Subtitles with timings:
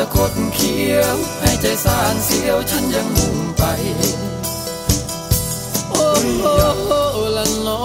[0.00, 3.62] จะคดเคียว ให้ใจสานเสียวฉันยังมุ่งไป
[5.90, 6.06] โอ้
[6.40, 7.02] โอ้
[7.36, 7.78] ละน้อ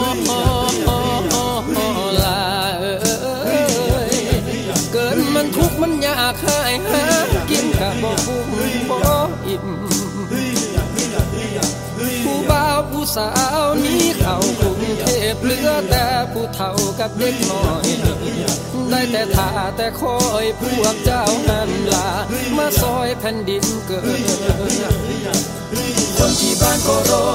[2.21, 2.39] ลา
[2.79, 3.61] เอ้
[4.13, 4.17] ย
[4.91, 7.03] เกินมันทุกมันยากหายหา
[7.49, 8.49] กินกับบ่คุ้ม
[8.89, 8.97] บ่
[9.47, 9.65] อิ่ม
[12.91, 13.29] ผู้สา
[13.63, 17.87] วนี้เข้ากรุงเทพเหลือแต่ผู้เฒ่ากับเด็กน้อย
[18.89, 22.07] ได้แต่ท่าแต่คอยพวกเจ้านั้นลา
[22.57, 24.03] มาซอยแผ่นดินเกิด
[26.17, 27.27] คนที่บ้านก็รอ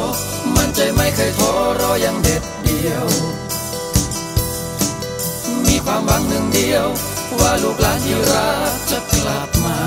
[0.54, 3.06] มันใจไม่เคยท้อรออย่างเด็ดเดียว
[5.66, 6.86] มีความหวังหนึ่งเดียว
[7.40, 9.78] ว่าลูกหลานที่รักจะกลับมา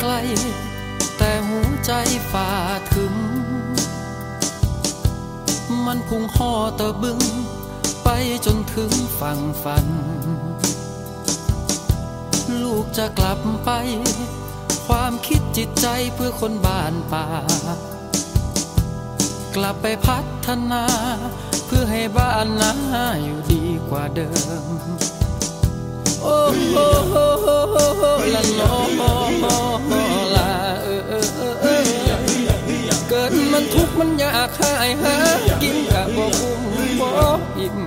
[0.00, 0.12] ไกล
[1.18, 1.92] แต่หัวใจ
[2.32, 2.50] ฝ่า
[2.94, 3.14] ถึง
[5.86, 7.20] มันพุ่งห่อตะบึง
[8.04, 8.08] ไป
[8.46, 8.90] จนถึง
[9.20, 9.86] ฝั่งฝัน
[12.62, 13.70] ลูกจะกลับไป
[14.86, 17.26] ความคิดจิตใจเพื่อคนบ้านป่า
[19.56, 20.84] กลับไปพัฒนา
[21.66, 22.74] เพื่อให้บ้านนา
[23.22, 24.30] อยู่ดีกว่าเดิ
[24.62, 24.64] ม
[33.52, 35.16] มันทุกข์มันยากหายหา
[35.62, 36.60] กินกะบ่คุ้ม
[37.00, 37.08] บ่
[37.58, 37.78] อิ่ม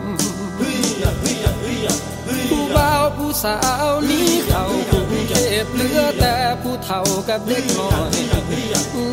[2.49, 3.57] ผู้บ่าวผู้สา
[3.89, 5.33] วนี้เข้ากรุงเท
[5.63, 8.11] พเหลือแต่ผู้เฒ่ากับเด็กน้อย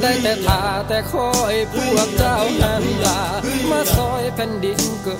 [0.03, 3.21] ได้แต่ท่าแต่คอยพวกเจ้านั้นลา
[3.71, 5.19] มาซอยแผ่นดินเกิด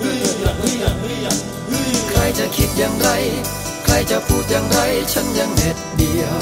[2.09, 3.09] ใครจะคิดอย่างไร
[3.87, 4.79] ใครจะพูดอย่างไร
[5.13, 6.41] ฉันยังเด็ดเดียว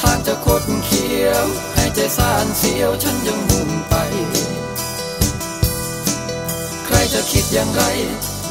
[0.00, 1.44] ทางจะคดเขียว
[1.74, 3.94] ให้ใจสานเสียวฉันยังมุ่งไป
[6.84, 7.82] ใครจะคิดอย่างไร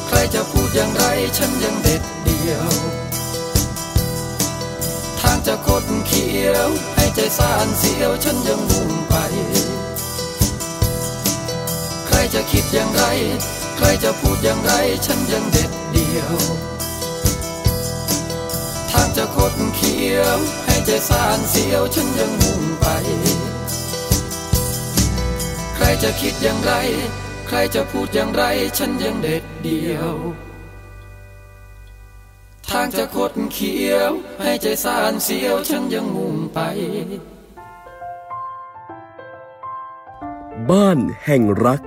[0.07, 1.05] ใครจะพูดอย่างไร
[1.37, 2.67] ฉันยังเด็ดเดียว
[5.19, 9.15] ทางจะคดเขียว ให้ใจสานเสียวฉันยังมุ่งไป
[12.05, 13.03] ใครจะคิดอย่างไร
[13.77, 14.71] ใครจะพูดอย่างไร
[15.05, 15.71] ฉันยังเด็ด
[16.11, 16.35] ดียว
[18.91, 22.85] ทางจะคดเขียว ให้ใจสานเสียวฉันยังมุ่งไป
[25.75, 26.73] ใครจะคิดอย่างไร
[27.47, 28.43] ใครจะพูดอย่างไร
[28.77, 30.13] ฉันยังเด็ดเดียว
[32.69, 34.11] ทางจะคดเขียว
[34.41, 36.59] ให้ใจสานเสียวฉันยังมุ่งไป
[40.69, 41.81] บ้านแห่งรัก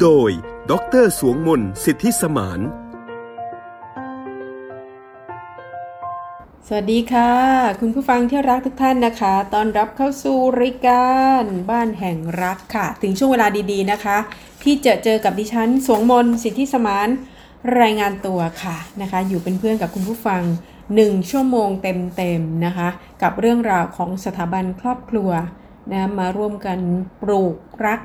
[0.00, 0.30] โดย
[0.70, 0.72] ด
[1.02, 2.60] รสวงมนสิทธิสมาน
[6.68, 7.30] สวัสดีค่ะ
[7.80, 14.16] คุณผู้ฟังที่รักทุกท่านนะคะตอนรับเข้าสู่รายการบ้านแห่งรักค่ะ ถึงช่วงเวลาดีๆนะคะ
[14.62, 17.08] ที่จะเจอกับดิฉันสวงมนสิทธิสมาน
[17.80, 20.42] รายงานตัวค่ะนะคะ อยู่เป็นเพื่อนกับคุณผู้ฟัง
[20.86, 22.88] 1 ชั่วโมงเต็มๆนะคะ
[23.22, 25.30] กับเรื่องราวของสถาบันครอบครัว
[25.92, 26.78] นะมาร่วมกัน
[27.22, 27.56] ปลูก
[27.86, 28.00] รัก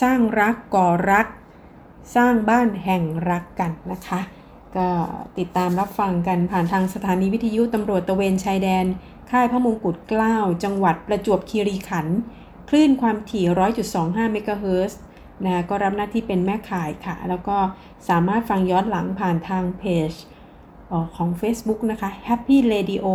[0.00, 1.26] สร้างรักก่อรัก
[2.14, 4.20] สร้างบ้านแห่งรักกันนะคะ
[4.76, 4.88] ก็
[5.38, 8.86] ติดตามรับฟังกันผ่านทางสถานีวิทยุตำรวจตะเวนชายแดน
[9.30, 12.18] ค่ายพระมงกุฎเกล้า จังหวัดประจวบคีรีขันธ์
[12.68, 13.44] คลื่นความถี่
[13.88, 15.00] 100.25เมกะเฮิรตซ์
[15.44, 17.56] นะก็รับหน้าที่เป็นแม่ข่ายค่ะ แล้วก็
[18.08, 20.10] สามารถฟังย้อนหลังผ่านทางเพจ
[21.16, 23.06] ของ Facebook นะคะ Happy Radio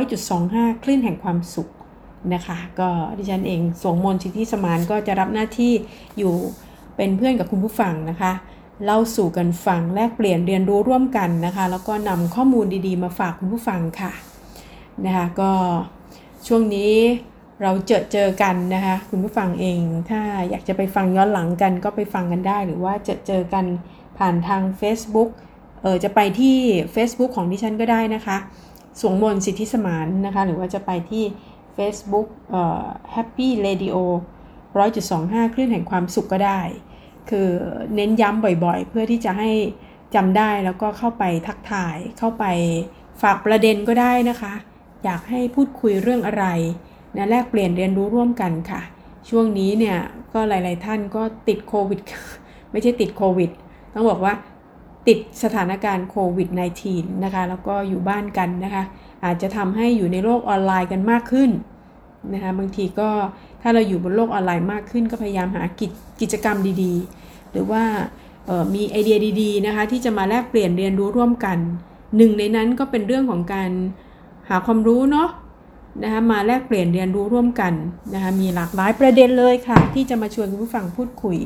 [0.00, 1.68] 100.25 คลื่นแห่งความสุข
[2.34, 5.72] นะคะ ก็ดิฉันเองสวงมนชิทธิสมานก็จะรับหน้าที่
[6.18, 6.34] อยู่
[6.96, 8.32] เป็นเพื่อนกับคุณผู้ฟังนะคะ
[8.84, 14.12] เล่าสู่กันฟังแลกเปลี่ยนเรียนรู้ร่วมกันนะคะ แล้วก็นำข้อมูลดีๆ มาฝากคุณผู้ฟังค่ะ
[15.06, 15.52] นะคะก็
[16.46, 16.92] ช่วงนี้
[17.62, 19.80] เราเจอเจอกันนะคะคุณผู้ฟังเอง
[20.10, 20.20] ถ้า
[20.50, 23.64] อยากจะไปฟังย้อนหลังกันก็ไปฟังกันได้ หรือว่าเจอเจอกัน
[24.18, 25.28] ผ่านทาง Facebook
[25.82, 26.56] เออจะไปที่
[26.94, 28.36] Facebook ของดิฉันก็ได้นะคะ
[29.00, 31.24] สวงมนสิทธิสมานนะคะ หรือว่าจะไปที่
[31.76, 32.84] Facebook เอ่อ
[33.14, 33.96] Happy Radio
[34.76, 36.60] 100.25 คลื่นแห่งความสุขก็ได้
[37.30, 37.48] คือ
[37.94, 39.50] เน้นย้ำบ่อยๆ เพื่อที่จะให้
[40.14, 42.44] จำได้แล้วก็เข้าไปทักทายเข้าไป
[43.22, 44.52] ฝากประเด็นก็ได้นะคะ
[45.04, 46.46] อยากให้พูดคุยเรื่องอะไร
[47.16, 48.80] นะแลกเปลี่ยนเรียนรู้ร่วมกันค่ะ
[49.28, 49.98] ช่วงนี้เนี่ย
[50.32, 52.00] ก็หลาย ๆ ท่านก็ติดโควิด
[52.72, 53.50] ไม่ใช่ติดโควิด
[53.94, 54.34] ต้องบอกว่า
[55.08, 56.48] ติดสถานการณ์โควิด
[56.86, 58.84] -19 นะคะ แล้วก็อยู่บ้านกันนะคะ
[59.24, 61.50] อาจจะทำให้อยู่ในโลกออนไลน์กันมากขึ้น
[62.34, 63.10] นะคะ บางทีก็
[63.68, 65.90] ถ้าเราอยู่บนโลกออนไลน์มากขึ้น ก็พยายามหากิจ
[66.20, 67.82] กจกรรมดีๆ หรือว่า
[68.74, 71.58] มีไอเดียดีๆนะคะที่จะมาแลกเปลี่ยนเรียนรู้ร่วมกัน
[72.16, 73.70] หนึ่งในนั้นก็เป็นเรื่องของการ
[74.48, 75.28] หาความรู้เนาะ
[76.02, 77.74] นะคะมาแลกเปลี่ยนเรียนรู้ร่วมกัน
[78.14, 81.38] นะคะมีหลากหลายประเด็นเลยค่ะ ที่จะมาชวนคุณผู้ฟังพูดคุย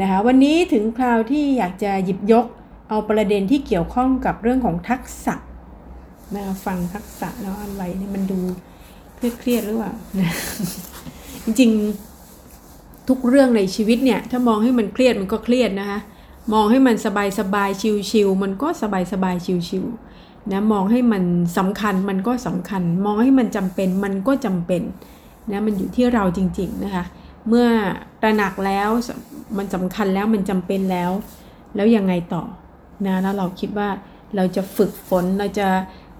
[0.00, 2.46] นะคะวันนี้ถึงคราวที่อยากจะหยิบยก
[2.88, 5.34] เอาประเด็นที่เกี่ยวข้องกับเรื่องของทักษะ
[6.34, 8.40] นะะฟังทักษะแล้วอะไรนี่มันดู
[9.38, 9.92] เครียดหรือเปล่า
[11.44, 15.98] จริงๆทุกเรื่องในชีวิตเนี่ย ถ้ามองให้มันเครียดมันก็เครียดนะคะ
[16.52, 17.70] มองให้มันสบายสบาย
[18.10, 19.36] ชิวๆมันก็สบายสบาย
[19.68, 21.24] ชิวๆนะมองให้มัน
[21.58, 24.82] สำคัญมันก็สำคัญ มองให้มันจำเป็นมันก็จำเป็น
[25.50, 27.04] นะมันอยู่ที่เราจริง ๆนะคะ
[27.48, 27.66] เมื่อ
[28.22, 28.88] ตระหนักแล้ว
[29.56, 31.10] มันสำคัญแล้วมันจำเป็นแล้ว
[31.74, 32.42] แล้วยังไงต่อ
[33.06, 33.88] นะแล้วเราคิดว่า
[34.36, 35.68] เราจะฝึกฝนเราจะ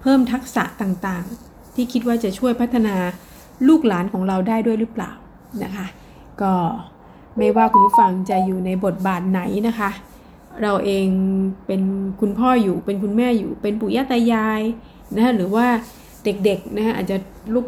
[0.01, 2.97] เพิ่มทักษะต่างๆ ที่คิดว่าจะช่วยพัฒนา
[3.69, 5.11] ลูกหลานของเราได้ด้วยหรือเปล่า
[5.65, 5.87] นะคะ
[6.43, 6.53] ก็
[7.37, 9.91] ไม่ว่าคุณผู้ฟังจะอยู่ในบทบาทไหนนะคะ
[10.63, 11.07] เราเอง
[11.67, 11.83] เป็น
[12.21, 14.63] คุณพ่ออยู่เป็นคุณแม่อยู่เป็นปู่ย่าตายาย
[15.17, 15.67] นะหรือว่า
[16.25, 17.17] เด็กๆนะอาจจะ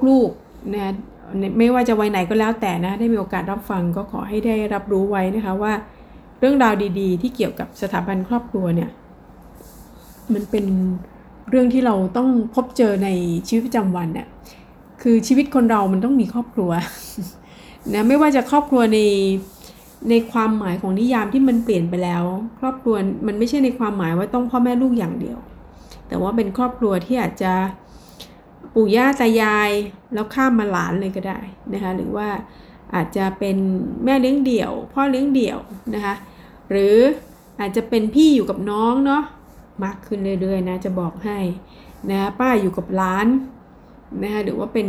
[0.08, 0.92] ลูกๆนะ
[1.58, 5.72] ไม่ว่าจะวัยไหนก็แล้วแต่นะได้มีโอกาสรับฟังก็ขอให้ได้รับรู้ไว้นะคะว่า
[6.40, 8.90] เรื่องราวดีๆ ที่เกี่ยวกับสถาบันครอบครัวเนี่ย
[10.32, 10.64] มันเป็น
[11.50, 13.08] เรื่องที่เราต้องพบเจอใน
[13.48, 14.28] ชีวิตประจำวันเนี่ย
[15.02, 16.70] คือชีวิตคนเรามันต้องมีครอบครัว
[17.94, 18.98] นะไม่ว่าจะครอบครัวใน
[20.10, 22.24] ในความหมายของนิยามที่มันเปลี่ยนไปแล้ว
[22.60, 22.94] ครอบครัว
[23.26, 25.38] มันไม่ใช่ในความหมายว่าต้องพ่อแม่ลูกอย่างเดียว
[26.08, 27.52] แต่ว่าเป็นครอบครัวที่อาจจะ
[28.74, 29.70] ปู่ย่าตายาย
[30.14, 31.38] แล้วข้ามมาหลานเลยก็ได้
[31.72, 32.28] นะคะหรือว่า
[32.94, 33.56] อาจจะเป็น
[34.04, 35.58] แม่เลี้ยงเดี่ยว พ่อเลี้ยงเดี่ยว
[35.94, 36.14] นะคะ
[36.70, 36.96] หรือ
[37.60, 39.22] อาจจะเป็นพี่อยู่กับน้องเนาะ
[39.84, 41.38] มากขึ้นเรื่อยๆนะจะบอกให้
[42.10, 43.26] นะป้าอยู่กับหลาน
[44.22, 44.88] นะคะหรือว่าเป็น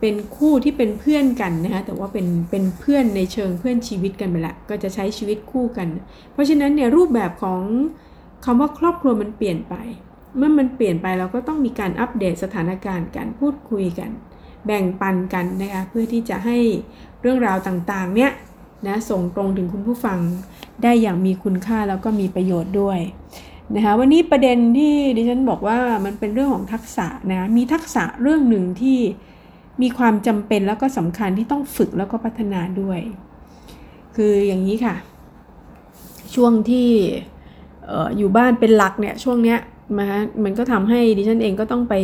[0.00, 5.88] เป็นคู่ที่เป็นเพื่อนกันนะคะแต่ว่าเป็นเป็นเพื่อนในเชิงเพื่อนชีวิตกันไปละก็จะใช้ชีวิตคู่กัน
[6.32, 7.60] เพราะฉะนั้นเนี่ยรูปแบบของ
[8.44, 9.74] คำว่าครอบครัวมันเปลี่ยนไป
[10.36, 14.10] เมื่อมันเปลี่ยนไปเราก็ต้องมีการอัปเดตสถานการณ์กันพูดคุยกัน
[14.66, 16.58] แบ่งปันกันนะคะเพื่อที่จะให้
[17.20, 18.32] เรื่องราวต่างๆเนี่ย
[18.86, 20.18] นะส่งตรงถึงคุณผู้ฟัง
[20.82, 22.98] ได้อย่างมีคุณค่าแล้วก็มีประโยชน์ด้วย
[23.74, 28.98] นะคะวันนี้ประเด็นที่ดิฉันบอกว่ามันเป็นเรื่องของทักษะนะมีทักษะเรื่องหนึ่งที่
[29.82, 33.00] มีความจำเป็นแล้วก็สำคัญที่ต้องฝึกแล้วก็พัฒนาด้วย
[34.16, 34.94] คืออย่างนี้ค่ะ
[36.34, 36.88] ช่วงที่
[38.16, 39.58] อยู่บ้านเป็นหลักเนี่ยช่วงเนี้ย
[39.98, 40.06] มา
[40.44, 41.94] มันก็ทำให้ดิฉันเองก็ต้องไป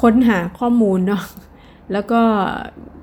[0.00, 1.22] ค้นหาข้อมูลเนาะ
[1.92, 2.20] แล้วก็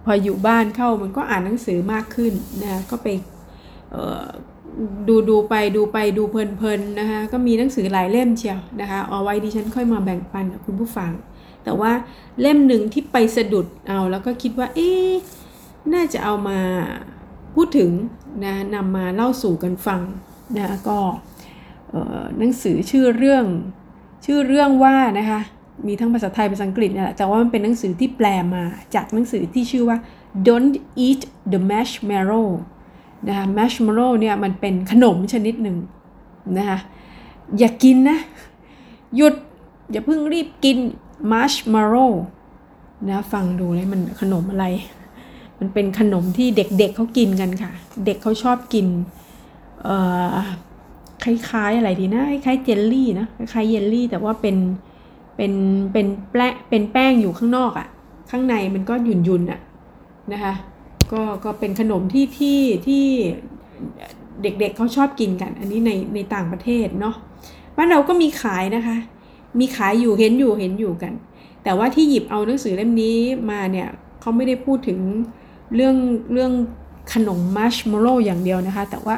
[0.06, 2.34] พออยู่บ้านเข้ามันก็อ่านหนังสือมากขึ้น
[2.64, 3.08] นะก็ไป
[5.08, 11.12] ดูดูไปดูไปดูเพลินๆนะคะก็มีหนังสือหลายเล่มเชียวนะคะเอาไว้ดิฉันค่อยมาแบ่งปันกับคุณผู้ฟัง
[11.64, 11.92] แต่ว่า
[12.42, 14.90] เล่มหนึ่งที่ไปสะดุดเอาแล้วก็คิดว่าเอ๊
[15.94, 16.60] น่าจะเอามา
[17.56, 17.90] พูดถึง
[18.44, 20.02] นะนำมาเล่าสู่กันฟัง
[20.58, 21.00] นะก็
[22.38, 23.46] หนังสือชื่อเรื่อง
[24.26, 25.42] ชื่อเรื่องว่านะคะ
[25.88, 28.64] มีทั้งภาษาไทยภาษาอังกฤษนี่แหละแต่ว่ามันเป็นหนังสือที่แปลมา
[28.96, 29.98] จากหนังสือที่ชื่อว่า
[30.48, 30.76] Don't
[31.06, 32.48] Eat the Marshmallow
[33.28, 35.78] นะคะ Marshmallow เนี่ยมันเป็นขนมชนิดหนึ่ง
[36.58, 36.80] นะคะ
[37.58, 38.20] อย่ากินนะ
[39.16, 39.36] หยุด
[39.92, 40.78] อย่าเพิ่งรีบกิน
[41.32, 42.12] Marshmallow
[43.10, 44.66] นะฟังดูเลยมันขนมอะไร
[45.60, 47.72] มันเป็นขนมที่เด็กๆเเขากินกันค่ะ
[48.06, 48.88] เด็กเขาชอบกิน
[49.84, 49.96] เอ่
[50.36, 50.38] อ
[51.24, 54.58] คล้ายๆอะไรดีนะคล้ายเจลลี่นะคล้ายเยลลี่ แต่ว่าเป็น
[55.36, 55.54] เป็น
[55.94, 57.88] เป็นแป้งเป็นแป้งอยู่ข้างนอกอะ่ะ
[58.30, 59.60] ข้างในมันก็หยุ่นๆอะ่ะ
[60.34, 60.54] นะคะ
[61.12, 63.06] ก็ก็เป็นขนมที่ที่ที่
[64.42, 67.16] เด็กๆเเขาชอบกินกัน อันนี้ในในต่างประเทศเนาะ
[67.76, 68.98] บ้านเราก็มีขายนะคะ
[69.60, 71.14] มีขายอยู่เห็นอยู่เห็นอยู่กัน
[71.64, 73.18] แต่ว่าที่หยิบเอาหนังสือเล่มนี้
[73.52, 73.88] มาเนี่ย
[74.22, 75.00] เขาไม่ได้พูดถึง
[75.76, 75.96] เรื่อง
[76.34, 76.52] เรื่อง
[77.14, 79.16] ขนมมัชเมลโล่อย่างเดียวนะคะ แต่ว่า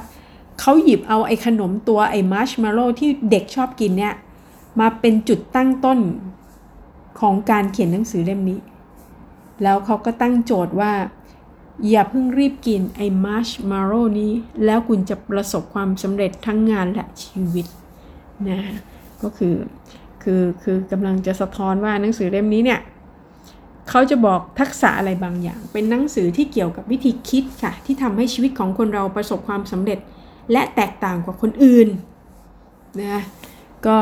[0.60, 4.14] เขาหยิบเอาไอ้ขนมตัวไอ้มัชเมลโล่ที่เด็กชอบกินเนี่ย
[4.80, 6.00] มาเป็นจุดตั้งต้น
[7.20, 8.60] ของการเขียนหนังสือเล่มนี้
[9.64, 10.92] แล้วเขาก็ตั้งโจทย์ว่า
[11.90, 14.34] อย่าเพิ่งรีบกินไอ้มัชเมลโล่นี้
[14.66, 17.66] แล้วคุณจะประสบความสำเร็จทั้งงานและชีวิต
[18.50, 18.62] นะ
[19.22, 19.56] ก็คือ
[20.24, 22.82] คือคือกำลังจะสะท้อนว่าหนังสือเล่มนี้เนี่ย
[23.90, 30.00] เขาจะบอกทักษะอะไรบางอย่าง เป็นหนังสือที่เกี่ยวกับวิธีคิดค่ะ ที่ทำให้ชีวิตของคนเราประสบความสำเร็จ
[30.52, 31.88] และแตกต่างกว่าคนอื่น
[33.02, 33.22] นะ
[33.88, 34.00] ก็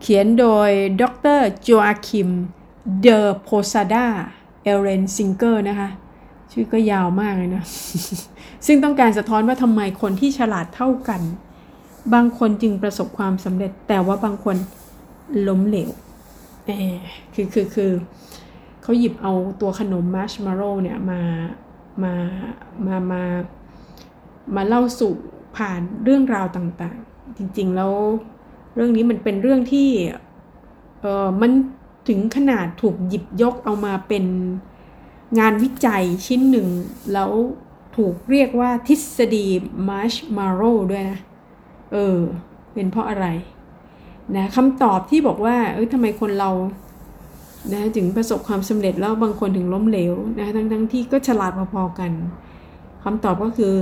[0.00, 1.02] เขียนโดยด
[1.36, 2.28] ร.โจอาคิม
[3.00, 4.06] เดอโพซาดา
[4.62, 5.88] เอลเลนซิงเกอร์นะคะ
[6.52, 7.64] ชื่อก็ยาวมากเลยนะ
[8.66, 11.20] ซึ่งต้องการสะท้อนว่าทำไมคนที่ฉลาดเท่ากัน
[12.14, 14.56] บางคนจึงประสบความสำเร็จ แต่ว่าบางคน
[15.48, 15.90] ล้มเหลว
[16.66, 16.98] เออ
[17.34, 17.92] คือคือคือ
[18.82, 21.20] เขาหยิบเอาตัวขนมมัชมาโร่เนี่ยมา
[22.02, 22.14] มา
[22.86, 23.22] มามา
[24.54, 25.12] มาเล่าสู่
[25.56, 27.92] ผ่านเรื่องราวต่างๆ จริงๆแล้ว
[28.74, 29.88] เรื่องนี้มันเป็นเรื่องที่
[31.00, 31.50] เออมัน
[32.08, 34.24] ถึงขนาดถูกหยิบยกเอามาเป็น
[35.38, 36.68] งานวิจัยชิ้นหนึ่ง
[37.12, 37.32] แล้ว
[37.96, 39.46] ถูกเรียกว่าทฤษฎี
[39.88, 41.18] มัชมาโรด้วยนะ
[41.92, 42.18] เออ
[42.74, 43.26] เป็นเพราะอะไร
[44.36, 46.50] นะคำตอบที่บอกว่า เอ้ยทำไมคนเรา
[47.72, 52.12] นะถึงประสบความสำเร็จแล้วบางคนถึงล้มเหลวนะทั้งทั้งที่ก็ฉลาดพอๆกัน
[53.04, 53.74] คำตอบก็คือ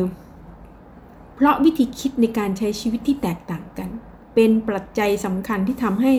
[1.35, 3.89] เพราะวิธีคิดในการใช้ชีวิตที่แตกต่างกัน
[4.35, 6.13] เป็นปัจจัยสำคัญที่ทำให้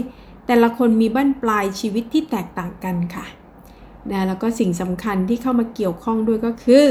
[0.48, 3.26] แต่ละคนมีบั้นปลายชีวิตที่แตกต่างกันค่ะ
[4.12, 6.88] นะแล้วก็สิ่งสำคัญที่เข้ามาเกี่ยวข้องด้วยก็คือ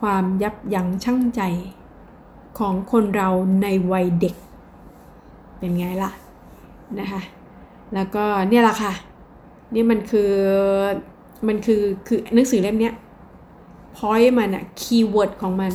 [0.00, 1.40] ความยับยั้งชั่งใจ
[2.58, 3.28] ของคนเรา
[3.62, 4.34] ในวัยเด็ก
[5.58, 6.10] เป็นไงล่ะ
[7.00, 7.22] นะคะ
[7.94, 8.92] แล้วก็เนี่ยแหละค่ะ
[9.74, 10.32] นี่มันคือ
[11.48, 12.94] มันคือคือหนังสือเล่มนี้ย
[13.96, 15.72] point มันอะคีย์เวิร์ดของมัน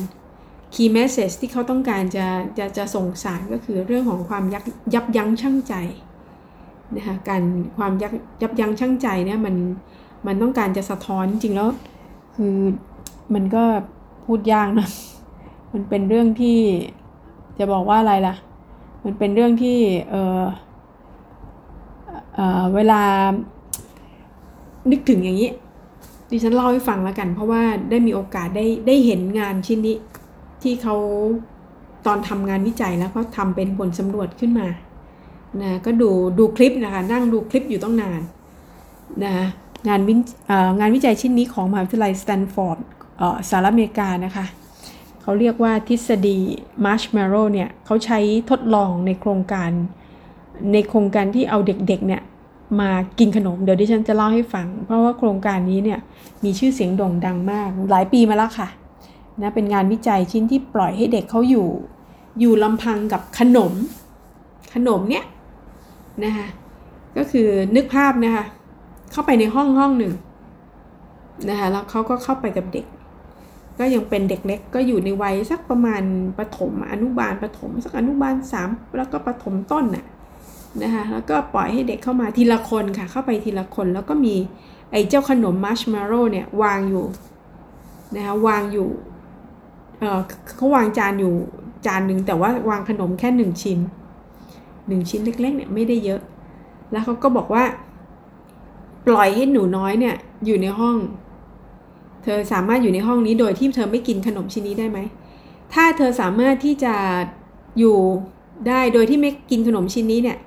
[0.74, 2.26] key message ที่เขาต้องการจะ
[2.58, 5.74] จะจะส่งสารก็คือเรื่องของความยับยับยั้งชั่งใจ
[6.96, 7.42] นะคะการ
[7.78, 9.56] ความยับยับยั้งชั่งใจเนี่ยมัน
[10.28, 11.70] มันต้องการจะสะท้อนจริงแล้ว
[12.36, 12.56] คือ
[13.34, 13.64] มันก็
[14.26, 14.88] พูดยากนะ
[15.74, 16.60] มันเป็นเรื่องที่
[17.60, 18.36] จะบอกว่าอะไรล่ะ
[19.04, 19.78] มันเป็นเรื่องที่
[20.10, 20.44] เออ
[22.36, 23.02] เออเวลา
[24.92, 25.52] นึกถึงอย่างนี้
[26.32, 29.98] ดิฉันเล่าให้ฟังแล้วกัน เพราะว่าได้มีโอกาสได้ได้เห็นงานชิ้นนี้
[30.62, 30.96] ที่เขา
[32.06, 34.68] ตอนทำงานวิจัยแล้วก็ทำเป็นผลสำรวจขึ้นมา
[35.62, 36.10] นะก็ดู
[36.40, 38.22] ดูคลิปนะคะนั่งดูคลิปอยู่ตั้งนาน
[39.24, 39.34] นะ
[39.88, 40.14] งานวิ
[40.80, 42.78] งานวิจัยชิ้นนี้ของมหาวิทยาลัยสแตนฟอร์ด
[43.50, 44.46] สหรัฐอเมริกานะคะ
[45.22, 46.38] เขาเรียกว่าทฤษฎี
[46.86, 49.72] มาร์ชเม ลโ ล่ เนี่ยเขาใช้ทดลองในโครงการ
[50.74, 52.22] ในโครงการที่เอาเด็กๆเนี่ย
[52.80, 56.00] มากินขนมเดี๋ยวดิฉันจะเล่าให้ฟัง เพราะว่าโครงการนี้เนี่ย
[56.44, 58.68] มีชื่อเสียงโด่งดังมาก หลายปีมาแล้วค่ะ
[59.42, 61.68] นะเป็นงานวิจัยชิ้นที่ปล่อยให้เด็กเขาอยู่
[62.40, 63.74] อยู่ลำพังกับขนม
[64.74, 65.26] ขนมเนี่ย
[66.24, 66.48] นะคะ
[67.18, 68.46] ก็คือนึกภาพนะคะ
[69.12, 70.14] เข้าไปในห้องห้องหนึ่ง
[71.50, 72.86] นะคะแล้วเขาก็เข้าไปกับเด็ก
[73.80, 76.02] ก็ยังเป็นเด็กเล็กก็อยู่ในวัยสักประมาณ
[76.38, 80.06] ประถมอนุบาลประถมสักอนุบาลสามแล้วก็ประถมต้นน่ะ
[80.84, 84.36] นะคะแล้วก็ปล่อยให้เด็กเข้ามาทีละคนค่ะ เข้าไปทีละคนแล้วก็มี
[84.92, 87.06] ไอ้เจ้าขนมมัชมาโร่เนี่ยวางอยู่
[88.16, 88.90] นะคะวางอยู่
[90.00, 90.20] เออ
[90.56, 91.34] เขาวางจานอยู่
[91.86, 93.80] จานหนึ่งแต่ว่าวางขนมแค่หนึ่งชิ้น
[94.88, 96.22] หนึ่งชิ้นเล็กๆเนี่ยไม่ได้เยอะ
[96.92, 97.64] แล้วเขาก็บอกว่า
[99.08, 100.16] ปล่อยให้หนูน้อยเนี่ย
[100.46, 100.96] อยู่ในห้อง
[102.24, 105.00] เธอสามารถอยู่ในห้องนี้โดยที่เธอไม่กินขนมชิ้นนี้ได้ไหม
[105.74, 106.94] ถ้าเธอสามารถที่จะ
[107.80, 107.98] อยู่
[108.68, 110.38] ได้โดยที่ไม่กินขนมชิ้นนี้เนี่ย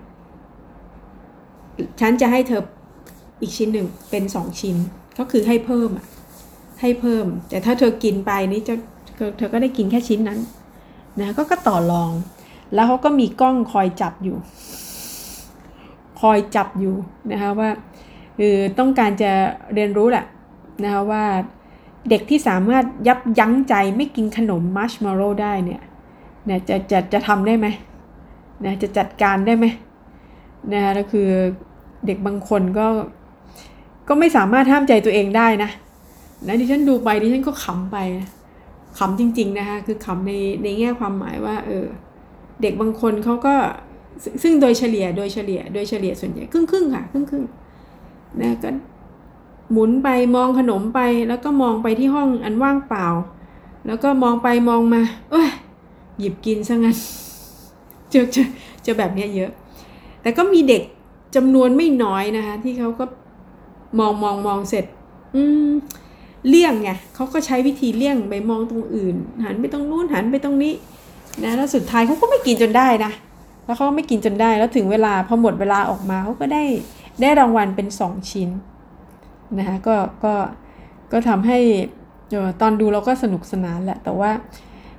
[2.00, 2.62] ฉันจะให้เธอ
[3.40, 4.76] อีกชิ้นหนึ่งเป็นสองชิ้น
[5.18, 6.06] ก็คือให้เพิ่มอะ
[6.80, 8.74] ให้เพิ่ม แต่ถ้าเธอกินไปนี่จะ
[9.38, 10.38] เธอก็ได้กินแค่ชิ้นนั้น
[11.20, 12.10] นะก็ก็ต่อรอง
[12.74, 14.36] แล้วเขาก็มีกล้องคอยจับอยู่
[16.20, 16.94] คอยจับอยู่
[17.30, 17.70] นะคะว่า
[18.38, 19.30] คือต้องการจะ
[19.74, 20.24] เรียนรู้แหละ
[20.84, 21.24] นะคะว่า
[22.10, 25.82] เด็กที่สามารถยับยั้งใจไม่กินขนมมัชมาร์โรได้เนี่ย
[26.48, 27.66] นะจะจะจะทำได้ไหม
[28.64, 29.66] นะจะจัดการได้ไหม
[30.72, 31.28] นะคะแล้วคือ
[32.06, 32.86] เด็กบางคนก็
[34.08, 35.70] ก็ไม่สามารถห้ามใจตัวเองได้นะ
[36.46, 37.96] นะดิฉันดูไปดิฉันก็ขำไป
[38.98, 41.86] ขำจริง ๆ นะคะคือขำในในแง่ความหมายว่าเออ
[42.62, 43.54] เด็กบางคนเขาก็
[44.42, 47.44] ซึ่งโดยเฉลี่ยโดยเฉลี่ย โดยเฉลี่ยส่วนใหญ่ครึ่งครึ่งค่ะครึ่งครึ่ง
[48.40, 48.70] นะก็
[49.72, 53.06] หมุนไปมองขนมไปแล้วก็มองไปที่ห้องอันว่างเปล่า
[53.86, 55.50] แล้วก็มองไปมองมาเอ้ย
[56.18, 56.96] หยิบกินซะงั้น
[58.10, 58.48] เจอเจอ
[58.82, 59.50] เจอแบบนี้เยอะ
[60.22, 60.82] แต่ก็มีเด็ก
[61.36, 63.04] จำนวนไม่น้อยนะคะ ที่เขาก็
[63.98, 64.84] มองมองมองเสร็จ
[65.36, 65.70] อืม
[66.48, 70.72] เลี่ยงไงเขาก็ใช้วิธีเลี่ยงไปมองตรงอื่น หันไปตรงนู้นหันไปตรงนี้
[71.44, 73.12] นะแล้วสุดท้ายเขาก็ไม่กินจนได้นะ
[73.64, 76.62] แล้วเขาไม่กินจนได้แล้วถึงเวลาพอหมดเวลาออกมาเขาก็ได้
[77.20, 78.48] ได้รางวัลเป็น 2 ชิ้น
[79.58, 80.34] นะคะก็ก็
[81.12, 81.58] ก็ทำให้
[82.60, 84.30] ตอนดูเราก็สนุกสนานแหละแต่ว่า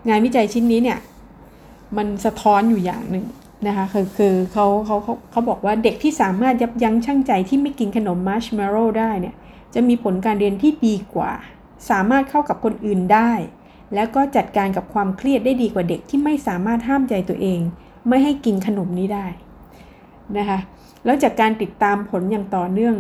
[0.10, 1.00] งานวิจัยชิ้นนี้เนี่ย
[1.98, 3.26] มันสะท้อนอยู่อย่างหนึ่ง
[3.68, 9.36] นะคะคือคือเขาเขาเขาเขาบอกว่าเด็กที่สามารถยับยั้งชั่งใจที่ไม่กินขนมมัชเมลโล่ได้เนี่ย
[9.74, 11.32] จะมีผลการเรียนที่ดีกว่า
[11.90, 13.32] สามารถเข้ากับคนอื่นได้
[13.96, 17.60] แล้วก็จัดการกับความเครียดได้ดีกว่าเด็กที่ไม่สามารถห้ามใจตัวเอง
[18.08, 19.26] ไม่ให้กินขนมนี้ได้
[20.38, 20.60] นะคะ
[21.06, 22.96] แล้วจากการติดตามผลอย่างต่อเนื่อง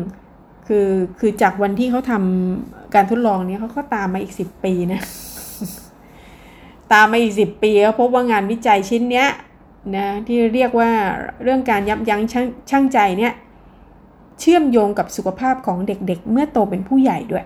[0.67, 5.01] คือคือจากวันที่เขาทำการทดลองนี้เขาก็ตามมาอีก 10 ปีนะ
[6.91, 9.27] ตามมาอีก 10 ปีก็พบว่างานวิจัยชิ้นเนี้ย
[9.95, 10.89] นะที่เรียกว่า
[11.43, 12.35] เรื่องการยับยั้งช
[12.69, 13.33] ช่างใจเนี่ย
[14.39, 17.45] เชื่อมโยงกับสุขภาพของเด็กๆเมื่อโตเป็นผู้ใหญ่ด้วย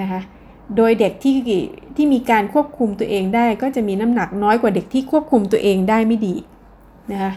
[0.00, 0.20] นะคะ
[0.76, 1.36] โดยเด็กที่
[1.96, 6.34] ที่มีการควบคุมตัวเองได้ ก็จะมีน้ำหนักน้อยกว่าเด็กที่ควบคุมตัวเองได้ไม่ดี
[7.12, 7.32] นะคะ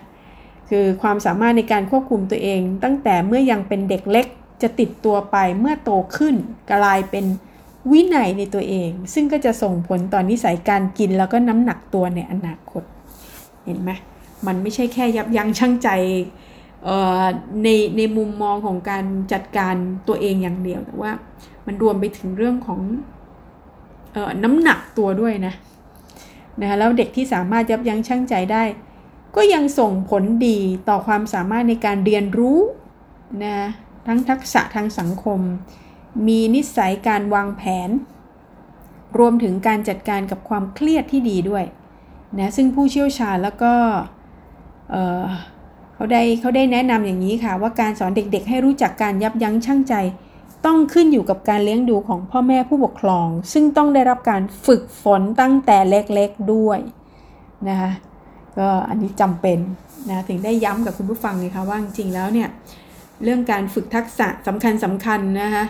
[0.69, 4.27] คือความสามารถในการควบคุมตัวเอง ตั้งแต่เมื่อยังเป็นเด็กเล็ก
[4.61, 6.35] จะติดตัวไปเมื่อโตขึ้น
[6.73, 7.25] กลายเป็น
[7.91, 12.83] วินัยในตัวเอง ซึ่งก็จะส่งผลต่อนนิสัยการกินแล้วก็น้ำหนักตัวในอนาคต
[13.65, 13.91] เห็นไหม
[14.47, 15.89] มันไม่ใช่แค่ยับยั้งชั่งใจ
[17.63, 17.67] ใน
[17.97, 19.75] ในมุมมองของการจัดการ
[20.07, 21.11] ตัวเองอย่างเดียวแต่ว่า
[21.65, 22.79] มันรวมไปถึงเรื่องของ
[24.43, 25.53] น้ำหนักตัวด้วยนะ
[26.59, 28.63] นะคะแล้วเด็กที่สามารถยับยั้งชั่งใจได้
[29.35, 32.59] ก็ยังส่งผลดีต่อความสามารถในการเรียนรู้
[33.43, 33.55] นะ
[34.07, 35.39] ทั้งทักษะทางสังคม
[36.27, 37.89] มีนิสัยการวางแผน
[39.19, 41.65] รวมถึงการจัดการกับความเครียดที่ดีด้วย
[42.39, 43.73] นะซึ่งผู้เชี่ยวชาญแล้วก็
[45.93, 49.93] เขาได้เขาได้แนะนำอย่างนี้ค่ะ ว่าการสอนเด็กๆ ให้รู้จักการยับยั้งชั่งใจ
[50.65, 56.79] ต้องขึ้นอยู่กับการเลี้ยงดูของพ่อแม่ผู้ปกครอง ซึ่งต้องได้รับการฝึกฝนตั้งแต่เล็กๆด้วย
[57.69, 57.91] นะคะ
[58.57, 59.59] ก็อันนี้จำเป็น
[60.09, 62.49] นะถึงได้ย้ำกับคุณผู้ฟังเลยค่ะว่าจริงๆแล้วเนี่ย
[63.23, 65.63] เรื่องการฝึกทักษะสำคัญสำคัญนะคะ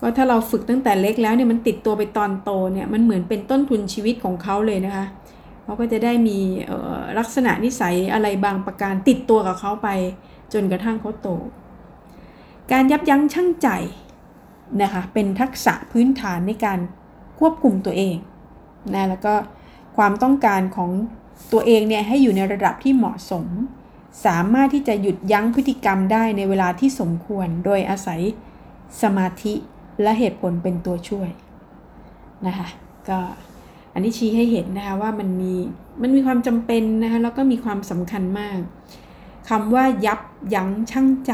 [0.00, 5.06] ก็ถ้าเราฝึกตั้งแต่เล็กแล้วเนี่ยมันติดตัวไปตอนโตเนี่ยมันเหมือนเป็นต้นทุนชีวิตของเขาเลยนะคะ
[5.64, 6.38] เขาก็จะได้มี
[7.18, 9.88] ลักษณะนิสัยอะไรบางประการติดตัวกับเขาไป
[10.52, 11.28] จนกระทั่งเขาโต
[12.72, 13.68] การยับยั้งชั่งใจ
[14.82, 16.78] นะคะเป็นทักษะพื้นฐานในการ
[17.38, 18.16] ควบคุมตัวเอง
[18.94, 19.34] นะแล้วก็
[19.96, 20.90] ความต้องการของ
[21.52, 23.46] ตัวเองเนี่ยให้อยู่ในระดับที่เหมาะสม
[24.26, 28.20] สามารถที่จะหยุดยั้งพฤติกรรมได้ในเวลาที่สมควร โดยอาศัย
[29.02, 29.54] สมาธิ
[30.02, 31.30] และเหตุผลเป็นตัวช่วย
[32.46, 32.68] นะคะ
[33.08, 33.18] ก็
[33.92, 35.54] อันนี้ชี้ให้เห็นนะคะว่ามันมี
[36.02, 38.58] มันมีความจำเป็นนะคะแล้วก็มีความสำคัญมาก
[39.48, 40.20] คำว่ายับ
[40.54, 41.32] ยั้งชั่งใจ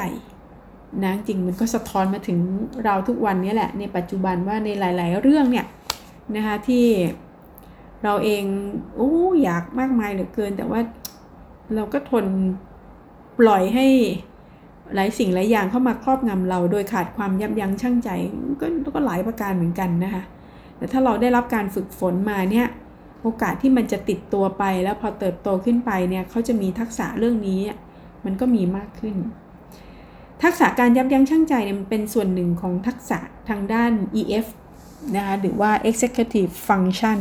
[1.05, 2.38] นะจริงมันก็สะท้อนมาถึง
[2.85, 5.66] เราทุกวันนี้แหละ ในปัจจุบันว่าในหลาย ๆ เรื่องเนี่ย
[6.37, 6.87] นะคะที่
[8.05, 8.44] เราเอง
[8.96, 10.81] โอ้อยากมากมายเหลือเกิน แต่ว่า
[11.74, 12.27] เราก็ทน
[13.38, 13.87] ปล่อยให้
[14.94, 18.11] หลายสิ่งหลายอย่างเข้ามาครอบงำเรา โดยขาดความยับยั้งชั่งใจ
[18.61, 20.22] ก็ก็หลายประการเหมือนกันนะคะ
[20.77, 22.66] แต่ถ้าเราได้รับการฝึกฝนมาเนี่ย
[23.22, 27.61] โอกาสที่มันจะติดตัวไปแล้วพอเติบโตขึ้นไปเนี่ยเขาจะมีทักษะเรื่องนี้
[28.24, 29.16] มันก็มีมากขึ้น
[30.42, 34.46] ทักษะการยับยั้งชั่งใจเนี่ยมันเป็นส่วนหนึ่งของทักษะทางด้าน EF
[35.16, 37.18] นะคะหรือว่า Executive Function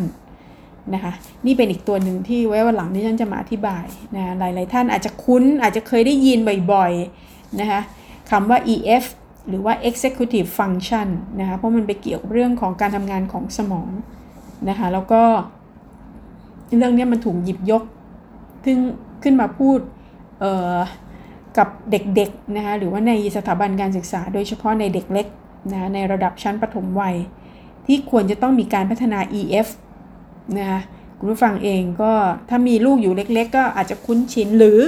[0.94, 1.14] นะคะ
[1.46, 6.40] นี่เป็นอีกตัวหนึ่งที่ไว้วันหลังที่ฉันจะมาอธิบายนะหลาย ๆ ท่านอาจจะคุ้นอาจจะเคยได้ยิน
[6.74, 6.92] บ่อย
[7.26, 7.82] ๆ นะคะ
[8.32, 9.04] คำว่า EF
[9.50, 11.08] หรือว่า executive function
[11.40, 13.90] นะคะเพราะมันไปเกี่ยวกับเรื่องของการทำงานของสมอง
[14.70, 15.22] นะคะแล้วก็
[16.78, 17.84] เรื่องนี้มันถูกหยิบยก
[18.64, 18.78] ขึ้น
[19.24, 19.80] ขึ้นมาพูด
[21.58, 25.28] กับเด็กๆนะคะหรือว่าในสถาบันการศึกษา โดยเฉพาะในเด็กเล็ก
[25.72, 27.16] นะในระดับชั้นประถมวัย
[27.88, 29.68] ที่ควรจะต้องมีการพัฒนา EF
[30.58, 30.82] นะคะ
[31.20, 32.14] คุณผู้ฟังเองก็
[32.50, 34.80] ถ้ามีลูกอยู่เล็ก ๆ ก็อาจจะคุ้นชินหรือ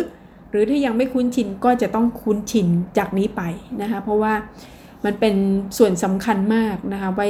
[0.51, 3.41] หรือถ้ายังไม่คุ้นชินก็จะต้องคุ้นชินจากนี้ไป
[3.81, 4.33] นะคะเพราะว่า
[5.05, 5.35] มันเป็น
[5.77, 7.29] ส่วนสำคัญมากนะคะไว้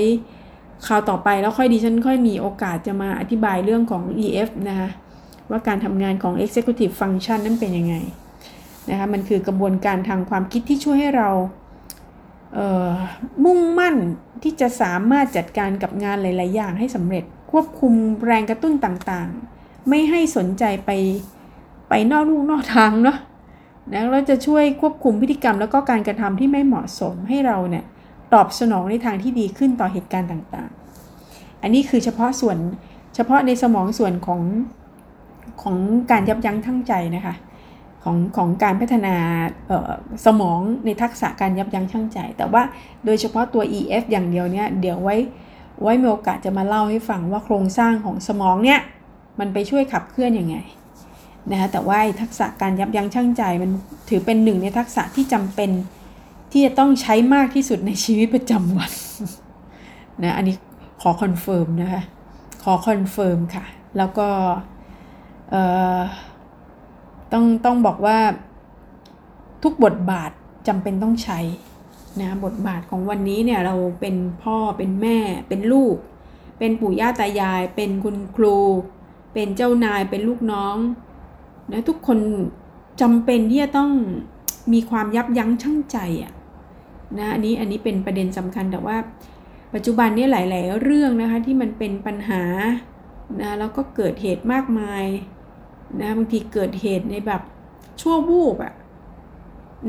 [0.88, 4.90] คราวต่อไปแล้วค่อยดิฉันค่อยมีโอกาสจะมาอธิบายเรื่องของ EF นะคะ
[5.50, 7.96] ว่าการทำงานของ Executive Function นั้นเป็นยังไง
[8.90, 11.30] นะคะมันคือกระบวนการทางความคิดที่ช่วยให้เรา
[12.54, 13.96] เมุ่งมั่น
[14.44, 17.94] ที่จะสามารถจัดการกับงานหลาย ๆ อย่างให้สำเร็จ ควบคุม
[18.26, 20.92] แรงกระตุ้นต่าง ๆ ไม่ให้สนใจไป
[21.90, 23.18] ไปนอกลูกนอกทางเนาะ
[23.94, 27.84] นะเราจะช่วยควบคุมพฤติกรรมแล้วก็การกระทำที่ไม่เหมาะสมให้เราเนี่ย
[28.34, 32.58] ตอบสนองในทางที่ดีขึ้นต่อเหตุการณ์ต่างๆ อันนี้คือเฉพาะส่วน
[33.16, 34.42] เฉพาะในสมองส่วนของ
[35.62, 35.76] ของ
[36.12, 37.36] การยับยั้งทั้งใจนะคะ
[38.04, 39.16] ของของการพัฒนา
[40.26, 42.64] สมองในทักษะการยับยั้งชั่งใจ แต่ว่า
[43.06, 45.16] โดยเฉพาะตัว EF อย่างเดียวเนี่ยเดี๋ยวไว้
[45.82, 48.80] ไว้มีโอกาสจะมาเล่าให้ฟังว่าโครงสร้างของสมองเนี่ย
[49.40, 50.58] มันไปช่วยขับเคลื่อนอยังไง
[51.52, 53.72] นะคะแต่ว่าทักษะการยับยั้งชั่งใจมัน
[54.10, 55.70] ถือเป็นหนึ่งในทักษะที่จำเป็น
[56.52, 58.92] ที่จะต้องใช้มากที่สุดในชีวิตประจำวัน
[60.24, 60.56] นะอันนี้
[61.02, 62.04] ขอ confirm นะคะ
[62.64, 63.66] ขอ confirm ค่ะ
[63.98, 64.28] แล้วก็
[65.52, 65.64] เอ่
[65.98, 66.00] อ
[67.34, 68.18] ต้องต้องบอกว่า
[69.64, 70.32] ทุกบทบาท
[70.68, 71.40] จำเป็นต้องใช้
[72.22, 75.96] นะบทบาทของวันนี้เนี่ยเราเป็นพ่อเป็นแม่ เป็นลูก
[76.60, 78.58] เป็นปู่ย่าตายาย เป็นคุณครู
[79.34, 80.78] เป็นเจ้านายเป็นลูกน้อง
[81.72, 82.20] นะทุกคน
[83.02, 83.92] จำเป็นที่จะต้อง
[84.74, 86.34] มีความยับยั้งชั่งใจอะ
[87.18, 88.98] นะอันนี้อันนี้เป็นประเด็นสำคัญแต่ว่า
[89.74, 92.44] ปัจจุบันนี้หลาย ๆ เรื่องนะคะที่มันเป็นปัญหา
[93.42, 95.06] นะแล้วก็เกิดเหตุมากมาย
[96.00, 97.42] นะบางทีเกิดเหตุในแบบ
[98.02, 98.74] ชั่ววูบอะ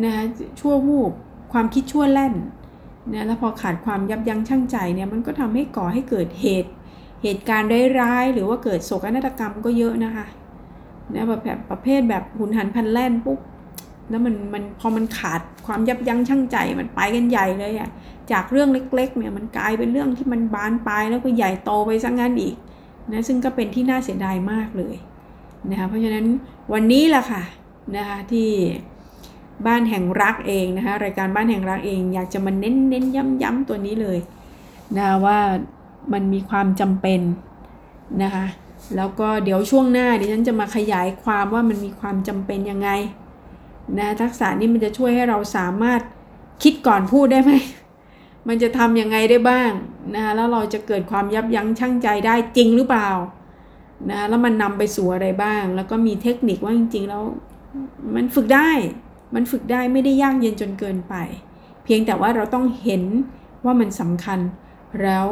[0.05, 0.15] นะ
[0.61, 1.13] ชั่ววูบ
[1.53, 2.35] ความคิดชั่วแล่น
[3.13, 6.71] นะแล้วพอขาดความยับยั้งชั่งใจเนี่ยมันก็ทำให้ก่อให้เกิดเหตุ
[7.23, 7.69] เหตุการณ์
[8.01, 10.27] ร้ายๆหรือว่าเกิดโศกนาฏกรรมก็เยอะนะคะ
[11.15, 13.39] นะแบบแบบประเภทแบบหุนหันพันแล่นปุ๊บ
[14.11, 17.89] แล้วมันมันพอมันขาดความยับยั้งชั่งใจมันไปกันใหญ่เลยอะ
[18.33, 22.55] จากเรื่องเล็ก ๆ เนี่ยมันกลายเป็นเรื่องที่มันบานปลายแล้วก็ใหญ่โตไปซะงั้นอีก
[23.13, 24.97] นะซึ่งก็เป็นที่น่าเสียดายมากเลย
[25.69, 26.27] นะคะเพราะฉะนั้น
[26.73, 27.43] วันนี้แหละค่ะ
[27.97, 28.49] นะคะที่
[29.67, 34.19] บ้านแห่งรักเองนะคะรายการบ้านแห่งรักเอง อยากจะมาเน้นเน้นย้ำย้ำตัวนี้เลย
[34.97, 35.39] นะว่า
[36.13, 37.21] มันมีความจำเป็น
[38.23, 38.47] นะคะ
[38.97, 42.91] แล้วก็เดี๋ยวช่วงหน้าดิฉันจะมาขยายความว่ามันมีความจำเป็นยังไง
[43.99, 46.01] นะทักษะนี้มันจะช่วยให้เราสามารถ
[46.63, 47.53] คิดก่อนพูดได้ไหม
[48.49, 49.71] มันจะทำยังไงได้บ้าง
[50.15, 53.09] นะคะแล้วเราจะเกิดความยับยั้งชั่งใจได้จริงหรือเปล่า
[54.09, 57.23] นะแล้วมันนำไปสู่อะไรบ้าง แล้วก็มีเทคนิคว่าจริง ๆ แล้ว
[58.15, 58.71] มันฝึกได้
[59.35, 61.15] มันฝึกได้ไม่ได้ยากเย็นจนเกินไป
[61.85, 63.03] เพียงแต่ว่าเราต้องเห็น
[63.65, 64.41] ว่ามันสำคัญ
[65.03, 65.27] แล้ว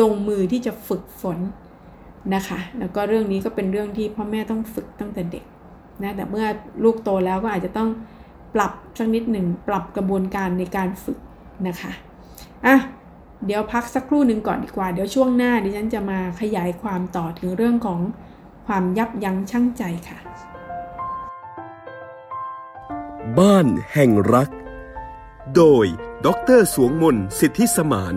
[0.00, 1.38] ลงมือที่จะฝึกฝน
[2.34, 5.44] นะคะ แล้วก็เรื่องนี้ก็เป็นเรื่องที่พ่อแม่ต้องฝึกตั้งแต่เด็ก
[6.02, 6.46] นะแต่เมื่อ
[6.84, 7.88] ลูกโตแล้วก็อาจจะต้อง
[8.54, 11.18] ปรับสักนิดหนึ่งปรับกระบวนการในการฝึก
[11.68, 11.92] นะคะ
[12.66, 12.76] อะ
[13.46, 18.00] เดี๋ยวพักสักครู่หนึ่งก่อนดีกว่า เดี๋ยวช่วงหน้าดิฉันจะมาขยายความต่อถึงเรื่องของ
[18.66, 20.18] ความยับยั้งชั่งใจค่ะ
[23.38, 24.50] บ้านแห่งรัก
[25.56, 25.84] โดย
[26.26, 26.28] ด
[26.58, 28.14] รสวงมนสิทธิสมาน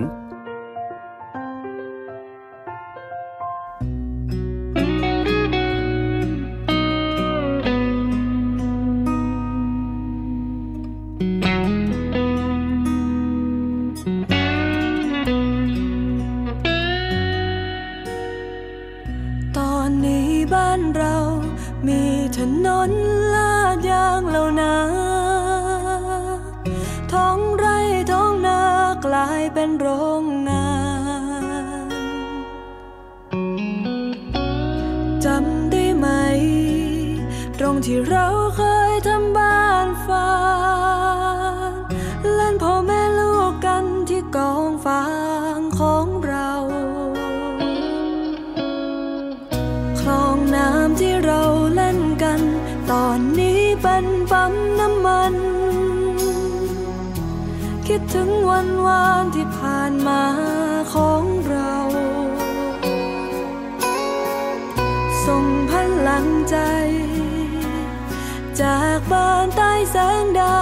[68.62, 70.60] จากบ้านใต้แสงดา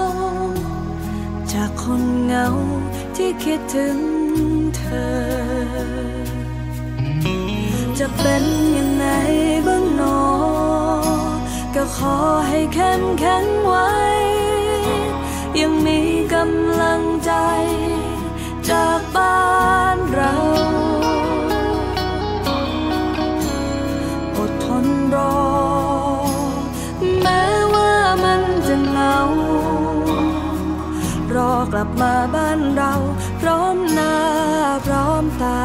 [0.00, 0.04] ว
[1.52, 2.46] จากคนเหงา
[3.16, 3.98] ที่คิดถึง
[4.76, 5.24] เธอ
[7.98, 8.44] จะเป็น
[8.76, 9.06] ยังไง
[9.66, 10.20] บ้างหนอ
[11.74, 12.16] ก็ขอ
[12.48, 13.92] ให้แข็งแข็งไว้
[15.60, 16.00] ยังมี
[16.34, 17.32] กำลังใจ
[18.70, 19.44] จากบ้า
[19.96, 20.34] นเรา
[31.84, 32.92] ลับมาบ้านเรา
[33.40, 34.14] พร้อมหน้า
[34.86, 35.62] พร้อมตา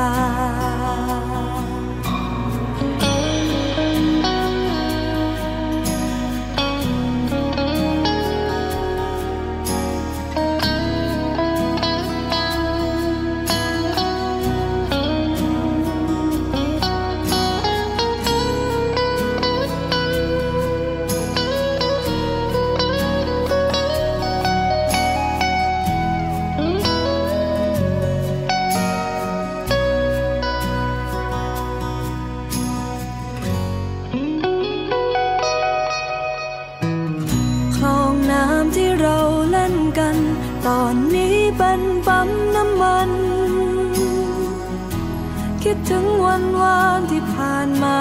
[45.89, 47.99] ถึงวันวานที่ผ่านมา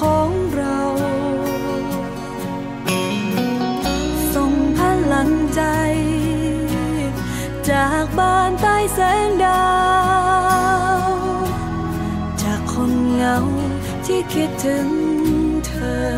[0.00, 0.80] ของเรา
[4.34, 4.80] ส่งพ
[5.12, 5.62] ลังใจ
[7.70, 9.70] จากบ้านใต้แสงดา
[10.98, 11.00] ว
[12.42, 13.36] จากคนเหงา
[14.06, 14.88] ที่คิดถึง
[15.66, 16.10] เธอ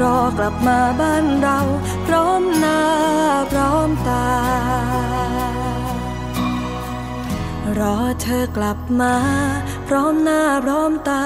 [0.00, 1.58] รอกลับมาบ้านเรา
[2.06, 2.80] พร้อมหน้า
[3.52, 4.26] พร้อมตา
[7.78, 9.14] รอเธอกลับมา
[9.88, 11.24] พร้อมหน้าพร้อมตา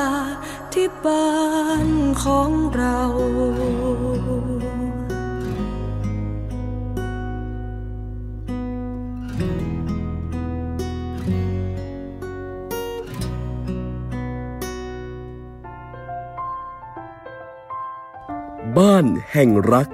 [0.75, 1.39] ที่บ้า
[1.87, 1.89] น
[2.25, 3.01] ของเรา
[18.79, 19.89] บ้านแห่งรัก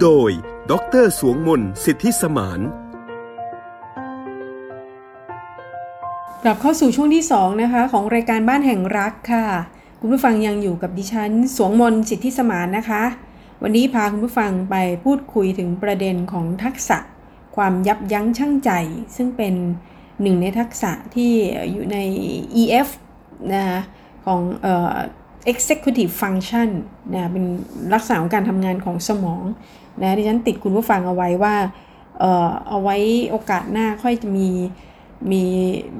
[0.00, 0.30] โดย
[0.70, 0.72] ด
[1.04, 2.60] ร สวงมน สิทธิสมาน
[6.48, 9.46] กลับเข้าสู่ช่วงที่ 2 นะคะ ของรายการบ้านแห่งรักค่ะ
[10.00, 13.02] คุณผู้ฟังยังอยู่กับดิฉัน สวงมนสิทธิสมานนะคะ
[13.62, 16.98] วันนี้พาคุณผู้ฟังไปพูดคุยถึงประเด็นของทักษะ
[17.56, 18.70] ความยับยั้งชั่งใจ
[19.16, 19.54] ซึ่งเป็น
[20.22, 21.32] หนึ่งในทักษะที่
[21.72, 21.98] อยู่ใน
[22.60, 22.88] EF
[23.52, 23.80] นะคะ
[24.26, 24.94] ของเอ่อ
[25.52, 26.68] executive function
[27.14, 27.44] นะเป็น
[27.94, 29.44] ลักษณะของการทำงานของสมอง
[30.00, 31.54] นะดิฉันติดคุณผู้ฟังเอาไว้ว่า
[32.18, 32.96] เอ่อเอาไว้
[33.30, 34.50] โอกาสหน้าค่อยจะมี
[35.30, 35.44] มี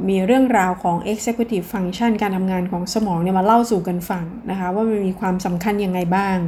[0.08, 6.38] มีเรื่องราวของ executive function การทำงานของสมองเนี่ยมาเล่าสู่กันฟังนะคะว่ามันมีความสำคัญยังไงบ้าง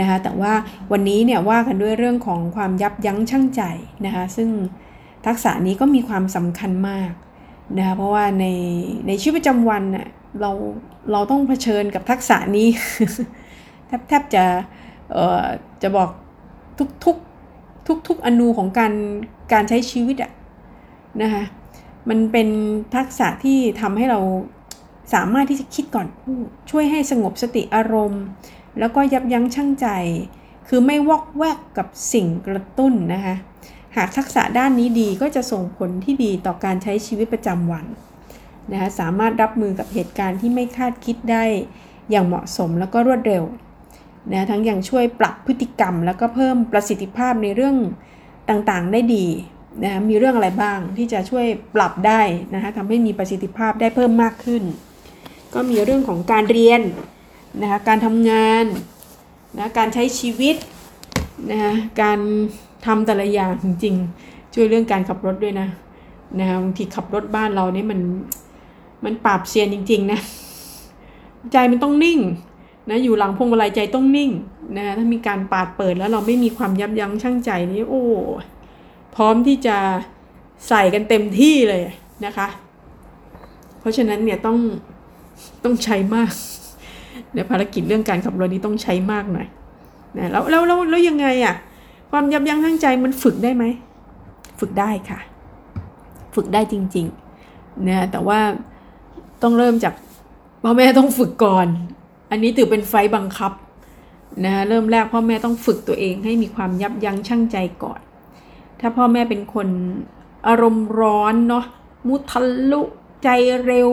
[0.00, 0.52] นะคะแต่ว่า
[0.92, 3.62] วันนี้เนี่ยว่ากันด้วยเรื่องของความยับยั้งชั่งใจ
[4.06, 4.48] นะคะซึ่ง
[5.26, 7.12] ทักษะนี้ก็มีความสำคัญมาก
[7.78, 8.46] นะคะเพราะว่าใน
[9.06, 10.06] ในชีวิตประจำวันน่ะ
[10.40, 10.50] เรา
[11.12, 12.68] เราต้องเผชิญกับทักษะนี้
[13.86, 14.44] แทบแทบจะ
[15.12, 15.44] เอ่อ
[15.82, 16.08] จะบอก
[16.78, 17.16] ทุกทุก
[17.86, 18.92] ทุกทุกอนูของการ
[19.52, 20.32] การใช้ชีวิตอะ
[21.22, 21.44] นะคะ
[22.08, 22.48] มันเป็น
[22.96, 24.20] ทักษะที่ทำให้เรา
[25.14, 28.24] สามารถที่จะคิดก่อนพูด ช่วยให้สงบสติอารมณ์
[28.78, 29.86] แล้วก็ยับยั้งชั่งใจ
[30.68, 33.34] คือไม่วอกแวกกับสิ่งกระตุ้นนะคะ
[33.96, 37.86] หากทักษะด้านนี้ดีก็จะส่งผลที่ดีต่อการใช้ชีวิตประจำวัน
[38.72, 41.44] นะคะสามารถรับมือกับเหตุการณ์ที่ไม่คาดคิดได้
[42.10, 43.44] อย่างเหมาะสมแล้วก็รวดเร็ว
[44.32, 47.76] นะทั้งยังช่วยปรับพฤติกรรม แล้วก็เพิ่มประสิทธิภาพในเรื่อง
[48.48, 49.26] ต่างๆ ได้ดี
[49.82, 52.22] นะมีเรื่องอะไรบ้างที่จะช่วยปรับได้
[52.54, 54.62] นะคะทำให้มีประสิทธิภาพได้เพิ่มมากขึ้น
[55.54, 56.80] ก็มีเรื่องของการเรียน
[57.62, 58.64] นะคะการทำงาน
[59.58, 60.56] นะการใช้ชีวิต
[61.50, 62.18] นะคะการ
[62.86, 65.68] ทำแต่ละอย่างจริงๆ ช่วยเรื่องการขับรถด้วยนะ
[66.38, 68.00] นะคะบางทีขับรถบ้านเรานี่มัน
[69.04, 70.20] มันปราบเซียนจริง ๆ นะ
[71.52, 72.18] ใจมันต้องนิ่ง
[72.90, 74.30] นะอยู่หลังพวงมาลัยใจต้องนิ่ง
[74.76, 78.04] นะถ้ามีการปาดเปิดแล้วเราไม่มีความยับยั้งชั่งใจนี่โอ้
[79.14, 79.76] พร้อมที่จะ
[80.68, 81.82] ใส่กันเต็มที่เลย
[82.24, 82.48] นะคะ
[83.80, 84.58] เพราะฉะนั้นเนี่ยต้อง
[85.64, 86.32] ต้องใช้มาก
[87.34, 89.46] ในภารกิจเรื่องการขับรถนี้ต้องใช้มากหน่อย
[90.18, 91.54] นะแล้วแล้วแล้วแล้วยังไงอะ่ะ
[92.10, 93.64] ความยับยั้งชั่งใจมันฝึกได้ไหม
[94.60, 95.20] ฝึกได้ค่ะ
[96.34, 98.40] ฝึกได้จริงๆนะแต่ว่า
[99.42, 99.94] ต้องเริ่มจาก
[100.62, 101.66] พ่อแม่ต้องฝึกก่อน
[102.30, 103.52] อันนี้ถือเป็นไฟบังคับ
[104.44, 108.00] นะเริ่มแรกพ่อแม่ต้องฝึกตัวเองให้มีความยับยั้งชั่งใจก่อน
[108.80, 109.68] ถ้าพ่อแม่เป็นคน
[110.48, 111.64] อารมณ์ร้อนเนาะ
[112.08, 112.40] มุทะ
[112.70, 112.82] ลุ
[113.22, 113.28] ใจ
[113.66, 113.88] เร็ว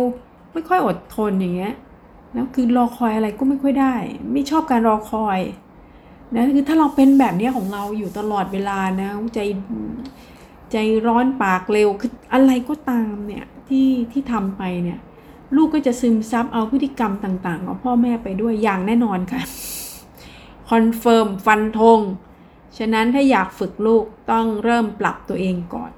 [0.54, 1.74] ไม่ค่อยอดทนอย่างเงี้ย
[2.34, 3.96] แล้วคือรอคอยอะไรก็ไม่ค่อยได้
[4.34, 5.40] ไม่ชอบการรอคอย
[6.36, 9.40] นะคือถ้าเราเป็นแบบนี้ของเราอยู่ตลอดเวลานะใจ
[10.72, 15.00] ใจร้อนปากเร็วคืออะไรก็ตามเนี่ยที่ที่ทำไปเนี่ย
[15.56, 19.42] ลูกก็จะซึมซับเอาพฤติกรรมต่าง ๆ ของพ่อแม่ไปด้วยอย่างแน่นอนค่ะ
[20.70, 22.00] confirm ฟันธง
[22.78, 25.92] ฉะนั้นถ้าอยากฝึกลูกต้องเริ่มปรับตัวเองก่อน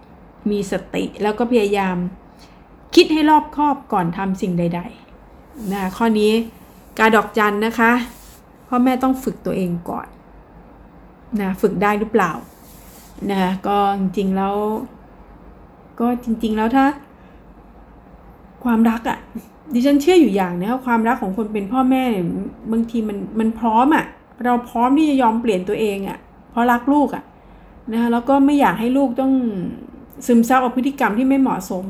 [0.51, 1.97] มีสติแล้วก็พยายาม
[2.95, 6.31] คิดให้รอบคอบก่อนทำสิ่งใดๆนะข้อนี้
[6.97, 7.91] กาดอกจันนะคะ
[8.67, 10.07] พ่อแม่ต้องฝึกตัวเองก่อน
[11.39, 12.31] นะฝึกได้หรือเปล่า
[13.31, 14.55] นะก็จริงๆแล้ว
[15.99, 16.85] ก็จริง ๆ แล้วถ้า
[18.63, 19.19] ความรักอะ่ะ
[19.73, 22.25] ดิฉันเชื่ออยู่อย่างนะความรักของคนเป็นพ่อแม่เนี่ย
[22.71, 24.05] บางทีมันมันพร้อมอะ่ะ
[24.43, 26.17] เราพร้อมที่จะยอมเปลี่ยนตัวเองอะ่ะ
[26.51, 27.23] เพราะรักลูกอะ่ะ
[27.91, 29.33] นะคะแล้วก็ไม่อยากให้ลูกต้อง
[30.27, 31.85] ซึมซับเอาพฤติกรรมที่ไม่เหมาะสม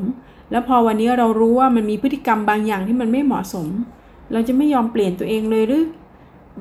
[0.50, 3.68] แล้วพอวันนี้เรารู้ว่ามันมีพฤติกรรมบางอย่างที่มันไม่เหมาะสม
[4.32, 5.84] เราจะไม่ยอมเปลี่ยนตัวเองเลยหรือ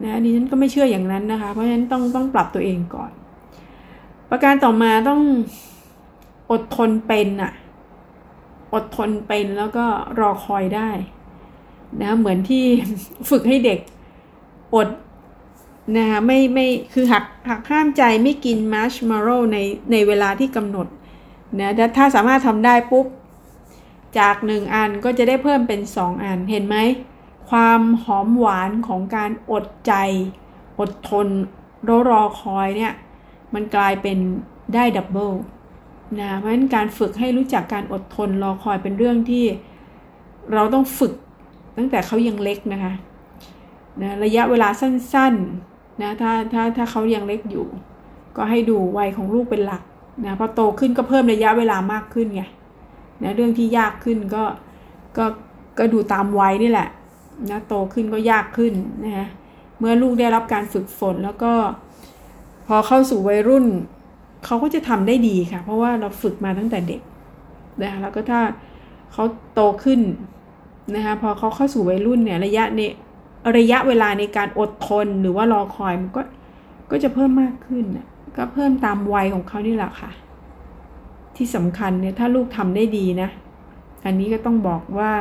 [0.04, 3.12] นะดิฉันก็ไม่เชื่ออย่างนั้นนะคะ เพราะฉะนั้นต้องต้องปรับตัวเองก่อน
[4.30, 5.22] ประการต่อมาต้อง
[6.52, 7.54] อดทนเป็นอะ
[8.74, 9.86] อดทนเป็นแล้วก็
[10.20, 10.90] รอคอยได้
[12.02, 12.64] นะเหมือนที่
[13.30, 13.80] ฝึกให้เด็ก
[14.76, 14.90] อด
[15.98, 19.58] นะคะไม่ไม่คือหักหักห้ามใจไม่กินมาร์ชมาร์โรใน
[19.92, 20.88] ในเวลาที่กำหนด
[21.60, 23.06] นะถ้าสามารถทำได้ปุ๊บ
[24.20, 26.78] จากหนึ่งอันก็จะได้เพิ่มเป็นสองอันเห็นไหม
[27.50, 29.94] ความหอมหวานของการอดใจ
[30.80, 31.28] อดทน
[31.88, 32.94] รอรอคอยเนี่ย
[33.54, 34.18] มันกลายเป็น
[34.74, 35.32] ได้ double
[36.20, 39.46] นะเพราะฉะนั้นการฝึกให้รู้จักการอดทนรอคอยเป็นเรื่องที่
[40.54, 41.14] เราต้องฝึก
[41.78, 42.94] ตั้งแต่เขายังเล็กนะคะ
[44.02, 47.66] นะระยะเวลาสั้นๆ นะถ้าถ้าถ้าเขายังเล็กอยู่
[48.38, 49.84] ก็ให้ดูวัยของลูกเป็นหลัก
[50.26, 52.44] นะพอโตขึ้นก็เพิ่มระยะเวลามากขึ้นไง
[53.24, 54.44] นะเรื่องที่ยากขึ้นก็
[55.18, 55.26] ก็
[55.78, 56.90] ก็ดูตามวัยนี่แหละ
[57.50, 58.74] นะโตขึ้นก็ยากขึ้น
[59.06, 59.28] นะฮะ
[59.80, 61.54] เมื่อลูกได้รับการฝึกฝนแล้วก็
[62.68, 63.66] พอเข้าสู่วัยรุ่น
[64.46, 67.02] เขาก็จะทำได้ดีค่ะ เพราะว่าเราฝึกมาตั้งแต่เด็ก
[67.82, 68.42] นะแล้วก็ถ้า
[69.14, 70.00] เขาโตขึ้น
[70.96, 72.82] นะคะพอเขาเข้าสู่วัยรุ่นเนี่ยระยะใน
[73.58, 76.22] ระยะเวลาในการอดทนหรือว่ารอคอยมันก็
[76.92, 77.86] ก็จะเพิ่มมากขึ้น
[78.38, 80.12] ก็เพิ่มตามวัยของเขานี่แหละค่ะ
[81.36, 83.30] ที่สำคัญเนี่ยถ้าลูกทำได้ดีนะ
[84.06, 85.12] อันนี้ก็ต้องบอกว่า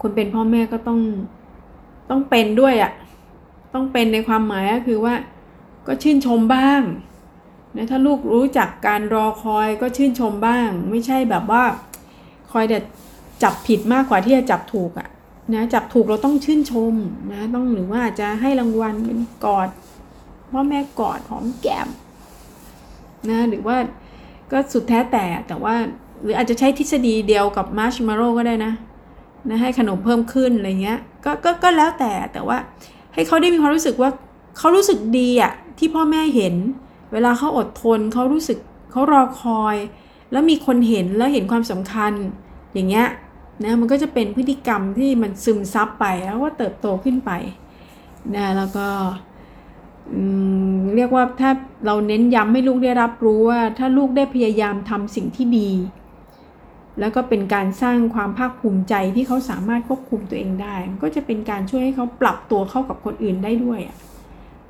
[0.00, 1.00] คนเป็นพ่อแม่ก็ต้อง
[2.10, 2.92] ต้องเป็นด้วยอะ่ะ
[3.74, 5.14] ต้องเป็นในความหมายก็คือว่า
[5.86, 6.82] ก็ชื่นชมบ้าง
[7.76, 11.62] นะถ้าลูกรู้จักการรอคอยก็ชื่นชมบ้าง ไม่ใช่แบบว่า
[12.52, 12.78] คอยแต่
[13.42, 15.08] จับผิดมากกว่าที่จะจับถูกอะ
[15.54, 16.94] นะจับถูกเราต้องชื่นชม
[17.32, 19.68] นะต้องหรือว่าอาจจะให้รางวัลเป็นกอด
[20.50, 21.88] พ่อแม่กอดหอมแก้ม
[23.30, 23.76] นะหรือว่า
[24.50, 25.74] ก็สุดแท้แต่แต่ว่า
[26.22, 28.72] หรืออาจจะใช้ทฤษฎีเดียวกับมาร์ชมาร์โรก็ได้นะ
[29.48, 32.58] นะให้ขนมเพิ่มขึ้นอะไรเงี้ยก็ก็ก็แล้วแต่แต่ว่า
[33.14, 34.10] ให้เขาได้มีความรู้สึกว่า
[34.58, 36.54] เขารู้สึกดีอะที่พ่อแม่เห็น
[37.12, 38.58] เวลาเขาอดทนเขารู้สึก
[38.90, 39.76] เขารอคอย
[40.32, 42.12] แล้วมีคนเห็นแล้วเห็นความสำคัญ
[42.74, 43.06] อย่างเงี้ย
[43.64, 47.30] นะมันก็จะเป็นพฤติกรรมที่มันซึมซับไปแล้วก็เติบโตขึ้นไป
[48.34, 48.86] นะแล้วก็
[50.94, 51.50] เรียกว่าถ้า
[51.86, 55.70] เราเน้นย้ำให้ลูกได้รับรู้ว่า ถ้าลูกได้พยายามทำสิ่งที่ดี
[57.00, 63.80] แล้วก็เป็นการสร้างความภาคภูมิใจที่เขาสามารถควบคุมตัวเองได้ ก็จะเป็นการช่วยให้เขาปรับตัวเข้ากับคนอื่นได้ด้วย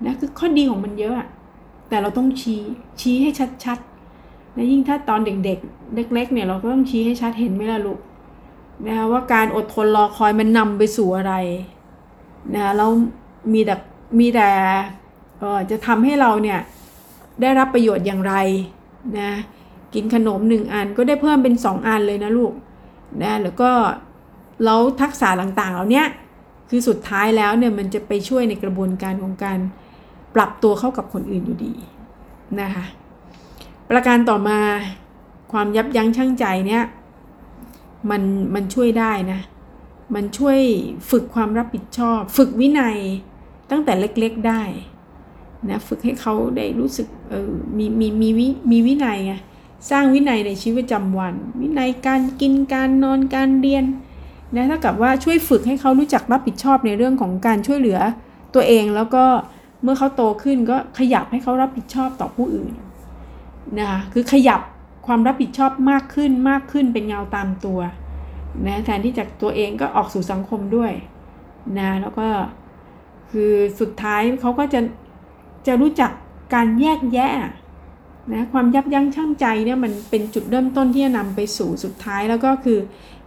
[0.05, 1.15] นะคือข้อดีของมันเยอะ
[1.89, 2.63] แต่เราต้องชี้
[3.01, 3.31] ชี้ให้
[3.65, 7.99] ชัดๆนะยิ่งถ้าตอนเด็กๆ เล็ก ๆ เนี่ยเราก็ต้องชี้ให้ชัดเห็นไหมล่ะลูก
[8.87, 11.35] นะว่าการอดทนรอคอยมันนำไปสู่อะไร
[12.55, 12.91] นะแล้ว
[13.53, 13.75] มีแต่
[14.19, 14.51] มีแต่
[15.39, 16.61] เออจะทำให้เราเนี่ย
[17.41, 18.35] ได้รับประโยชน์อย่างไร
[19.19, 19.31] นะ
[19.95, 22.53] กินขนมหนึ่งอันก็ได้เพิ่มเป็นสองอันเลยนะลูก
[23.23, 23.71] นะแล้วก็
[24.65, 26.05] แล้วทักษะต่างๆเหล่านี้
[26.69, 29.59] คือสุดท้ายแล้วเนี่ยมันจะไปช่วยในกระบวนการของการ
[30.35, 31.75] ปรับตัวเข้ากับคนอื่นอยู่ดี
[32.61, 32.85] นะคะ
[33.91, 34.59] ประการต่อมา
[35.53, 36.83] ความยับยั้งชั่งใจเนี่ย
[38.11, 38.23] มัน
[38.55, 39.41] มันช่วยได้นะ
[40.15, 40.59] มันช่วย
[41.11, 42.97] ฝึกความรับผิดชอบ ฝึกวินัย
[43.71, 44.63] ตั้งแต่เล็กๆได้
[45.71, 49.35] นะฝึกให้เขาได้รู้สึกเออมีมีมีวิมีวินัยไง
[49.91, 53.85] สร้างวินัยในชีวิตประจำวัน วินัยการกินการนอนการเรียน
[54.55, 57.99] นะถ้ากับว่าช่วยฝึกให้เขารู้จักรับผิดชอบในเรื่องของการช่วยเหลือ
[58.55, 59.25] ตัวเองแล้วก็
[59.83, 62.73] เมื่อเขาโตขึ้นก็ขยับให้เขารับผิดชอบต่อผู้อื่น
[63.79, 64.61] นะคะคือขยับ
[65.07, 67.81] ความรับผิดชอบมากขึ้นมากขึ้นเป็นเงาตามตัว
[68.67, 70.93] นะแทนที่จากตัวเองก็ออกสู่สังคมด้วย
[71.79, 72.29] นะแล้วก็
[73.31, 74.81] คือสุดท้ายเขาก็จะ
[75.67, 76.11] จะรู้จัก
[76.55, 77.31] การแยกแยะ
[78.33, 82.79] นะความยับยั้งชั่งใจเนี่ยมันเป็นจุดเริ่มต้นที่จะนำไปสู่สุดท้ายแล้วก็คือ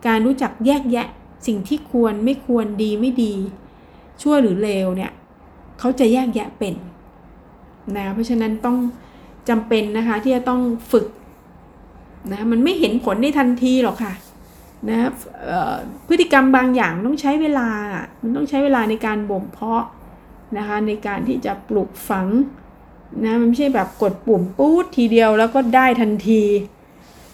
[0.07, 1.07] การรู้จักแยกแยะ
[1.47, 3.33] สิ่งที่ควรไม่ควรดีไม่ดี
[4.21, 5.11] ชั่วหรือเลวเนี่ย
[5.79, 6.75] เขาจะแยกแยะเป็น
[7.95, 8.77] นะเพราะฉะนั้นต้อง
[9.49, 10.61] จำเป็นนะคะที่จะต้อง
[10.91, 11.05] ฝึก
[12.31, 14.13] นะมันไม่เห็นผลได้ทันทีหรอกค่ะ
[14.89, 14.97] นะ
[16.07, 17.69] พฤติกรรมบางอย่างต้องใช้เวลา
[18.21, 19.85] มันต้องใช้เวลาในการบ่มเพาะ
[20.57, 22.27] นะคะในการที่จะปลูกฝัง
[23.25, 26.43] นะมันไม่ใช่แบบกดปุ่มปุ๊ดทีเดียวแล้วก็ได้ทันที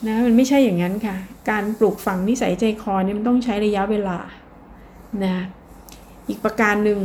[0.07, 1.15] นะมันไม่ใช่อย่างนั้นค่ะ
[1.49, 4.17] การปลูกฝังนิสัยใจคอเนี่ยมันต้องใช้ระยะเวลา
[5.23, 5.43] นะ
[6.27, 6.99] อีกประการหนึ่ง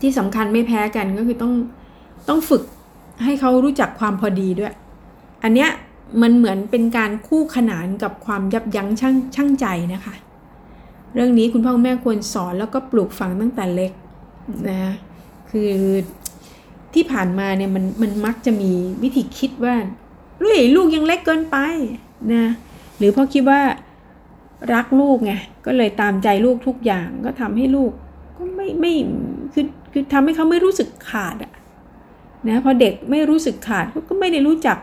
[0.00, 1.52] ที่สำคัญไม่แพ้กันก็คือต้อง
[2.28, 2.62] ต้องฝึก
[3.24, 4.74] ให้เขารู้จักความพอดีด้วย
[5.44, 5.70] อันเนี้ย
[6.22, 10.14] มันเหมือนเป็นการคู่ขนานกับความยับยั้งชั่งชั่งใจนะคะ
[11.14, 13.92] เรื่องนี้คุณพ่อคุณแม่ควรสอนแล้วก็ปลูกฝังตั้งแต่เล็ก
[14.70, 14.92] นะ
[15.50, 15.72] คือ
[16.94, 18.70] ที่ผ่านมาเนี่ยมันมันมักจะมี
[19.02, 19.74] วิธีคิดว่า
[20.42, 21.56] ลุยลูกยังเล็กเกินไป
[22.34, 22.46] นะ
[22.98, 23.60] หรือพราะคิดว่า
[24.74, 25.32] รักลูกไง
[25.66, 27.90] ก็เลยตามใจลูกทุกอย่างก็ทำให้ลูก
[28.36, 28.92] ก็ไม่ไม่
[29.52, 31.52] คือคือทำให้เขาไม่รู้สึกขาดอะ
[32.48, 34.78] นะพอเด็กไม่รู้สึกขาดก็ไม่ได้รู้จัก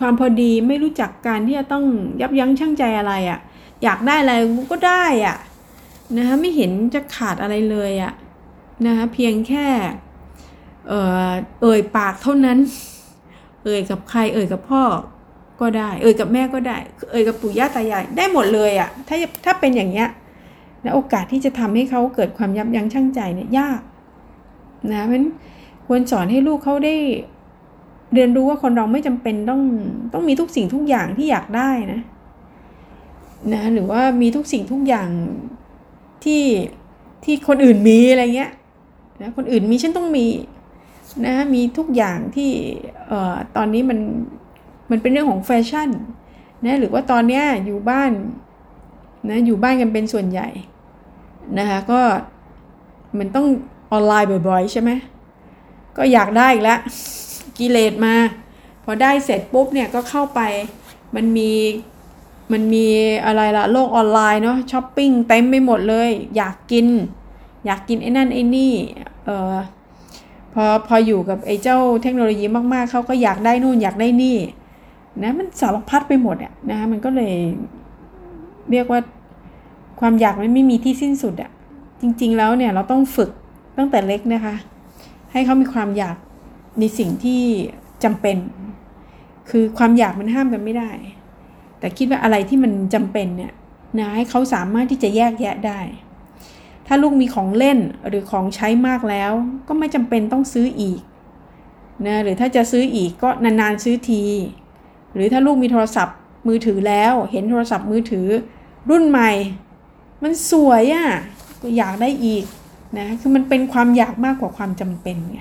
[0.00, 1.84] ความพอดีไม่รู้จักการที่จะต้อง
[2.20, 3.38] ยับยั้งชั่งใจอะไรอะ่ะ
[3.82, 4.34] อยากได้อะไร
[4.70, 5.36] ก็ได้อะ่ะ
[6.16, 8.12] นะคะไม่เห็นจะขาดอะไรเลยอะ่ะ
[8.86, 9.66] นะคะเพียงแค่
[10.88, 11.30] เอ่อ
[11.62, 12.58] เอ่ยปากเท่านั้น
[13.64, 14.82] เอ่ยกับใคร เอ่ยกับพ่อ
[15.60, 16.76] ก็ได้ เอ่ยกับแม่ก็ได้
[17.10, 20.08] เอ่ยกับปู่ย่าตายายได้หมดเลยอะ่ะถ้าถ้าเป็นอย่างเงี้ย
[20.84, 23.80] นะโอกาสที่จะทำให้เขาเกิดความยับยั้งชั่งใจเนี่ยยาก
[24.92, 25.26] นะเพราะฉะนั้น
[25.86, 26.94] ควรสอนให้ลูกเขาได้
[28.14, 29.62] เรียนรู้ว่าคนเราไม่จำเป็นต้อง
[30.12, 32.00] ต้องมีทุกสิ่งทุกอย่างที่อยากได้นะ
[33.52, 35.08] นะหรือว่ามีทุกสิ่งทุกอย่าง
[36.24, 36.42] ที่
[37.24, 38.52] ที่คนอื่นมีอะไรเงี้ย
[39.22, 40.26] นะคนอื่นมีฉันต้องมี
[41.26, 42.50] นะมีทุกอย่างที่
[43.08, 43.98] เอ่อตอนนี้มัน
[44.90, 45.90] มันเป็นเรื่องของแฟชั่น
[46.64, 48.12] นะหรือว่าตอนเนี้ยอยู่บ้าน
[49.30, 50.48] นะอยู่บ้านกันเป็นส่วนใหญ่
[51.58, 52.00] นะคะก็
[53.18, 53.46] มันต้อง
[53.92, 54.90] ออนไลน์บ่อยๆใช่ไหม
[55.96, 56.80] ก็อยากได้อีกแล้ว
[57.58, 58.14] กิเลสมา
[58.84, 60.40] พอได้เสร็จปุ๊บเนี่ยก็เข้าไป
[61.14, 61.50] มันมี
[62.52, 62.86] มันมี
[63.26, 66.86] อะไรละโลกออนไลน์เนาะช้อปปิ้งเต็มไปหมดเลย อยากกิน
[67.66, 68.72] อยากกินไอ้นั่นไอ้นี่
[69.24, 69.54] เออ
[70.54, 74.36] พอพออยู่กับไอ้เจ้าเทคโนโลยีมากๆเขาก็อยากได้นู่นอยากได้นี่
[75.22, 77.34] นะมันสารพัดไปหมดอะนะมันก็เลย
[78.70, 79.00] เรียกว่า
[80.00, 81.50] ความอยากมันไม่มีที่สิ้นสุดอะ
[82.00, 83.30] จริงๆแล้วเนี่ยเราต้องฝึก
[83.78, 84.54] ตั้งแต่เล็กนะคะ
[85.32, 86.16] ให้เขามีความอยาก
[86.78, 87.42] ในสิ่งที่
[88.04, 88.36] จำเป็น
[89.50, 90.90] คือความอยากมันห้ามกันไม่ได้
[91.78, 93.52] แต่คิดว่าอะไรที่มันจำเป็นเนี่ย
[93.98, 95.80] นะให้เขาสามารถที่จะแยกแยะได้
[96.86, 99.32] ถ้าลูกมีของเล่นหรือของใช้มากแล้ว
[99.68, 101.00] ก็ไม่จำเป็นต้องซื้ออีก
[102.06, 104.22] นะหรือถ้าจะซื้ออีกก็นานๆซื้อที
[105.14, 106.16] หรือถ้าลูกมีโทรศัพท์
[106.48, 108.26] มือถือแล้ว เห็นโทรศัพท์มือถือ
[108.90, 109.30] รุ่นใหม่
[110.22, 111.08] มันสวยอะ่ะ
[111.62, 112.44] ก็อยากได้อีก
[112.98, 115.40] นะคือมันเป็นความอยากมากกว่าความจำเป็นไง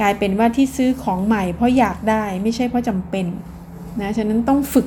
[0.00, 3.26] กลายเป็นว่าที่ซื้อของใหม่เพราะอยากได้ไม่ใช่เพราะจำเป็น
[4.00, 4.86] นะฉะนั้นต้องฝึก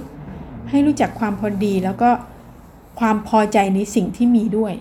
[0.69, 2.09] ให้รู้จักความพอดีแล้วก็
[2.99, 4.73] ความพอใจในสิ่งที่มีด้วย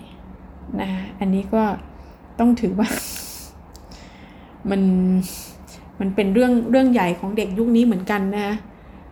[0.81, 1.63] นะอันนี้ก็
[2.39, 2.87] ต้องถือว่า
[4.69, 4.81] มัน
[5.99, 8.49] มันเป็นเรื่องเรื่องใหญ่ของเด็กยุคนี้เหมือนกันนะ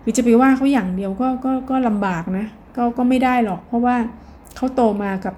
[0.02, 2.46] คือจะไปว่าเขาอย่างเดียวก็ก็ก็ลำบากนะ
[2.76, 3.96] ก็ก็ไม่ได้หรอก เพราะว่า
[4.56, 5.36] เขาโตมากับ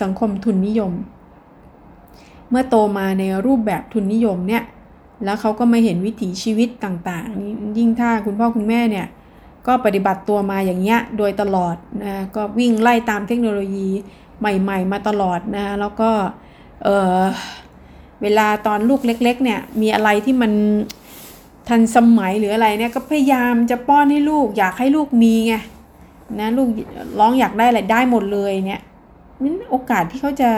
[0.00, 0.92] สังคมทุนนิยม
[2.50, 4.62] เมื่อโตมาในรูปแบบทุนนิยมเนี่ย
[5.24, 9.06] แล้วเขาก็มาเห็นวิถีชีวิตต่างๆ ยิ่งถ้าคุณพ่อคุณแม่เนี่ย
[9.66, 13.88] ก็ปฏิบัติตัวมาอย่างเงี้ยโดยตลอดนะก็วิ่งไล่ตามเทคโนโลยี
[14.40, 16.10] ใหม่ ๆ มาตลอดนะแล้วก็
[16.84, 16.88] เอ
[17.18, 17.20] อ
[18.22, 20.52] เวลาตอนลูกเล็ก ๆ เนี่ยมีอะไรที่มัน
[21.68, 25.54] ทันสมัยหรืออะไรเนี่ยก็พยายามจะป้อนให้ลูก อยากให้ลูกมีไง
[26.40, 26.68] นะลูก
[27.18, 28.82] ร้องอยากได้อะไรได้หมดเลยเนี่ย
[29.42, 30.50] นั้นโอกาสที่เขาจะ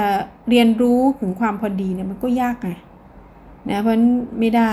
[0.49, 2.71] เรียนรู้ถึงความพอดีเนี่ยมันก็ยากไง
[3.71, 3.97] นะเพราะ
[4.41, 4.73] ไม่ได้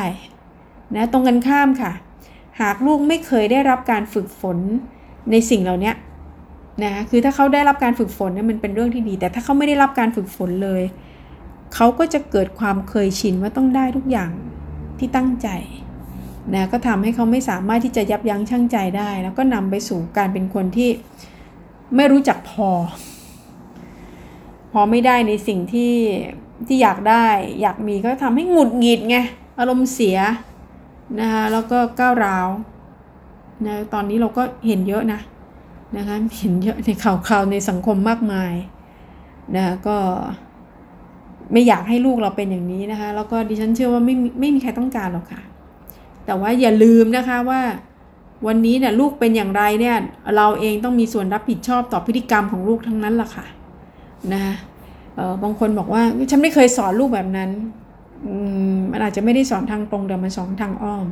[0.96, 1.92] นะตรงกันข้ามค่ะ
[2.62, 4.58] หากลูกไม่เคยได้รับการฝึกฝน
[5.32, 5.92] ในสิ่งเหล่านี้
[6.84, 10.84] นะคือถ้าเขาได้รับการฝึกฝนเนี่ยมันเป็นเรื่องที่ดี แต่ถ้าเขาไม่ได้รับการฝึกฝนเลย
[11.76, 14.32] เขาก็จะเกิดความเคยชินว่าต้องได้ทุกอย่าง
[15.00, 15.50] ที่ตั้งใจ
[16.56, 20.90] นะก็ทำให้เขาไม่สามารถที่จะยับยั้งชั่งใจได้ แล้วก็นำไปสู่การเป็นคนที่
[21.96, 22.70] ไม่รู้จักพอ
[24.72, 25.94] พอไม่ได้ในสิ่งที่
[26.68, 27.26] ที่อยากได้
[27.62, 29.18] อยากมีก็ทำให้หงุดหงิดไง
[29.60, 30.18] อารมณ์เสีย
[31.20, 32.48] นะคะแล้วก็ก้าวร้าว
[33.66, 35.20] นะตอนนี้เราก็เห็นเยอะนะ
[35.98, 38.54] นะคะเห็นเยอะในข่าวคราวในสังคมมากมาย
[39.56, 39.98] นะะก็
[41.52, 45.42] ไม่อยากให้ลูกเราเป็นอย่างนี้นะคะแล้วก็ดิฉันเชื่อว่าไม่ไม่มีใครต้องการหรอกค่ะ
[46.26, 47.62] แต่ว่าอย่าลืมนะคะว่า
[48.48, 49.96] วันนี้เนี่ยลูกเป็นอย่างไรเนี่ย
[50.36, 53.46] เราเองต้องมีส่วนรับผิดชอบต่อพฤติกรรมของลูกทั้งนั้นล่ะค่ะ
[54.34, 54.54] นะะ
[55.44, 57.50] บางคนบอกว่าฉันไม่เคยสอนลูกแบบนั้น
[58.92, 61.06] มันอาจจะไม่ได้สอนทางตรงแต่มันสอนทางอ้อม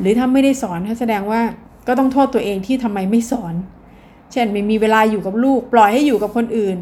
[0.00, 1.40] หรือถ้าไม่ได้สอนแสดงว่า
[1.86, 3.54] ก็ต้องโทษตัวเองที่ทำไมไม่สอน
[4.32, 6.78] เช่นไม่มีเวลาอยู่กับลูก ปล่อยให้อยู่กับคนอื่น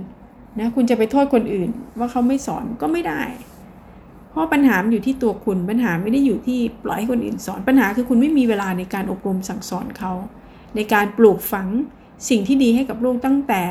[0.59, 3.22] นะคุณจะไปโทษคนอื่น ว่าเขาไม่สอนก็ไม่ได้
[4.30, 10.12] เพราะปัญหาอยู่ที่ตัวคุณปัญหาไม่ได้อยู่ที่ปล่อยให้คนอื่นสอน ปัญหาคือคุณไม่มีเวลาในการอบรมสั่งสอนเขา
[10.76, 11.68] ในการปลูกฝัง
[12.28, 13.62] สิ่งที่ดีให้กับลูกตั้งแต่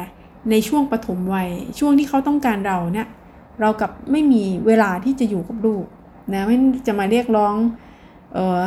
[0.52, 3.08] ในช่วงปฐมวัย ช่วงที่เขาต้องการเราเนี่ย
[3.60, 5.86] เรากับไม่มีเวลาที่จะอยู่กับลูก
[6.34, 7.56] นะไม่จะมาเรียกร้อง
[8.34, 8.62] เออ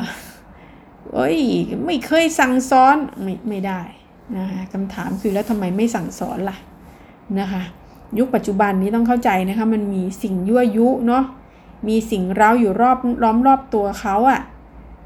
[1.12, 1.38] เอ้ย
[1.84, 3.80] ไม่เคยสั่งสอนไม่ไม่ได้
[4.36, 6.56] นะคะคำถามคือแล้วทำไมไม่สั่งสอนล่ะ
[7.40, 7.62] นะคะ
[8.18, 11.24] ยุคปัจจุบันนี้ต้องเข้าใจนะคะ มันมีสิ่งยั่วยุเนาะ
[11.88, 14.40] มีสิ่งเร้าอยู่รอบล้อมรอบตัวเขาอะ่ะ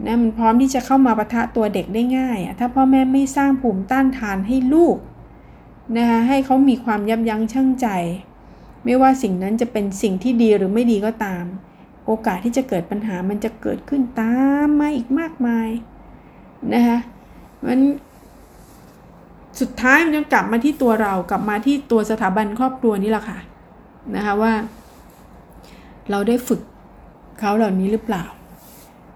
[0.04, 4.96] นะมันพร้อมที่จะเข้ามาปะทะตัวเด็กได้ง่ายอะ่ะถ้าพ่อแม่ไม่สร้างภูมิต้านทานให้ลูก
[5.96, 7.88] นะคะให้เขามีความยับยั้งชั่งใจ
[8.84, 11.44] ไม่ว่าสิ่งนั้นจะเป็นสิ่งที่ดีหรือไม่ดีก็ตาม
[12.06, 14.34] โอกาสที่จะเกิดปัญหามันจะเกิดขึ้นตา
[14.66, 15.68] มมาอีกมากมาย
[16.74, 16.98] นะคะ
[17.66, 17.80] มัน
[19.60, 23.38] สุดท้ายมันจะกลับมาที่ตัวเรากลับมาที่ตัวสถาบันครอบครัวนี่แหละค่ะ
[24.16, 24.52] นะคะว่า
[26.10, 26.60] เราได้ฝึก
[27.38, 28.24] เขาเหล่านี้หรือเปล่า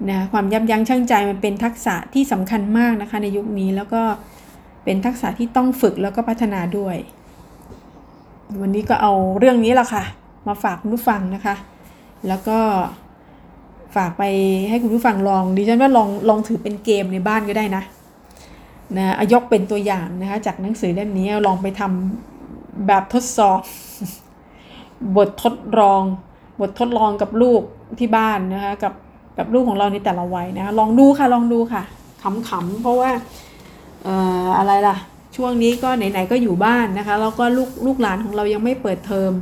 [0.08, 4.02] นะความยับยั้งชั่งใจมันเป็นทักษะที่สำคัญมากนะคะในยุคนี้แล้วก็
[4.90, 6.96] เป็นทักษะที่ต้องฝึกแล้วก็พัฒนาด้วย
[8.60, 10.04] วันนี้ก็เอาเรื่องนี้แหละค่ะ
[10.48, 11.54] มาฝากคุณผู้ฟังนะคะ
[12.28, 12.58] แล้วก็
[13.96, 14.22] ฝากไป
[14.68, 17.82] ให้คุณผู้ฟังลองดิฉันว่าลองลองถือเป็นเกมในบ้านก็ได้นะ
[18.96, 23.60] นะยกเป็นตัวอย่างนะคะจากหนังสือเล่มนี้ลองไปทำแบบทดสอบ
[25.16, 26.02] บททดลอง
[26.60, 27.62] บททดลองกับลูก
[27.98, 28.92] ที่บ้านนะคะกับ
[29.38, 31.82] กับลูกของเราในแต่ละวัยนะคะลองดูค่ะลองดูค่ะ
[32.22, 33.10] ขำๆเพราะว่า
[34.58, 34.96] อะไรล่ะ
[35.36, 39.32] ช่วงนี้ก็ไหนๆก็อยู่บ้านนะคะ แล้วก็ลูกลูกหลานของเรายังไม่เปิดเทอม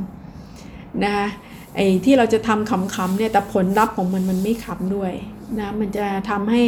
[1.03, 1.27] นะคะ
[1.75, 5.11] ไอ้ที่เราจะทำขำๆเนี่ยแต่ผลลัพธ์ของมันมันไม่ขำด้วย
[5.59, 6.63] นะมันจะทำให้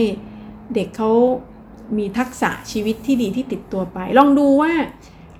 [0.76, 1.12] เด็กเขา
[1.97, 4.72] มีทักษะชีวิตที่ดีที่ติดตัวไป ลองดูว่า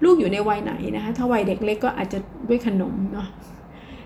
[0.03, 3.28] ลูกอยู่ในวัยไหนนะคะถ้าวัยเด็กเล็กก็อาจจะด้วยขนมเนาะ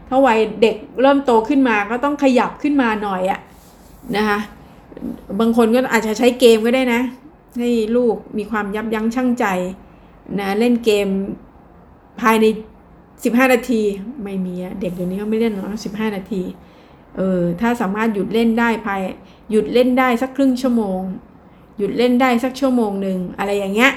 [0.09, 3.39] ถ้าวัยเด็กเริ่มโตขึ้นมาก็ต้องขยับขึ้นมาหน่อยอะ
[4.15, 4.39] นะคะ
[5.39, 7.01] บางคนก็อาจจะใช้เกมก็ได้นะ
[7.59, 9.45] ให้ลูกมีความยับยั้งชั่งใจ
[10.39, 11.07] นะเล่นเกม
[12.21, 12.45] ภายใน
[12.99, 13.81] 15 นาที
[14.23, 16.41] ไม่มีอะเด็กเดี๋ยวนี้เขาไม่เล่นหรอก15นาที
[17.17, 19.01] เออถ้าสามารถหยุดเล่นได้ภาย
[19.51, 21.01] หยุดเล่นได้สักครึ่งชั่วโมง
[21.77, 23.91] หยุดเล่นได้สักชั่วโมงหนึ่งอะไรอย่างเงี้ย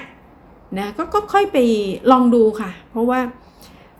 [0.79, 1.57] นะก็ก็ค่อยไป
[2.11, 3.21] ลองดูค่ะ เพราะว่า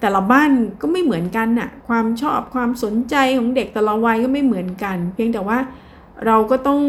[0.01, 0.51] แต่ละบ้าน
[0.81, 5.59] ก็ไม่เหมือนกันน่ะความชอบความสนใจของเด็กแต่ละวัยก็ไม่เหมือนกัน เพียงแต่ว่า
[6.27, 6.81] เราก็ต้อง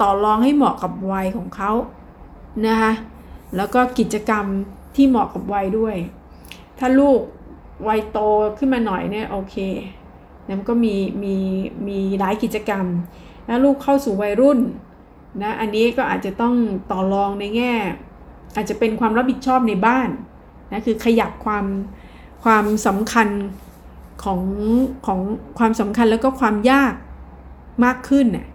[0.00, 1.70] ต่อรองให้เหมาะกับวัยของเขา
[2.66, 2.92] นะคะ
[3.56, 4.44] แล้วก็กิจกรรม
[4.96, 5.96] ที่เหมาะกับวัยด้วย
[6.78, 7.20] ถ้าลูก
[7.88, 8.18] วัยโต
[8.58, 9.56] ขึ้นมาหน่อยเนี่ยโอเค
[10.46, 11.36] นะมันก็มีมี
[11.88, 12.84] มีหลายกิจกรรม
[13.46, 14.58] แล้วลูกเข้าสู่วัยรุ่น
[15.42, 16.54] นะอันนี้ก็อาจจะต้อง
[16.90, 17.74] ต่อรองในแง่
[18.56, 20.08] อาจจะเป็นความรับผิดชอบในบ้าน
[20.72, 21.66] นะคือขยับความ
[22.44, 23.28] ความสำคัญ
[24.24, 24.40] ของ
[25.06, 25.20] ของ
[25.58, 26.94] ความสำคัญแล้วก็ความยาก
[27.84, 28.46] มากขึ้นน่ะ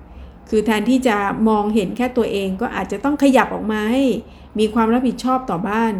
[0.50, 1.18] คือแทนที่จะ
[1.50, 4.04] มองเห็นแค่ตัวเองก็อาจจะต้องขยับออกมาให้
[4.60, 5.94] มีความรับผิดชอบต่อบ้าน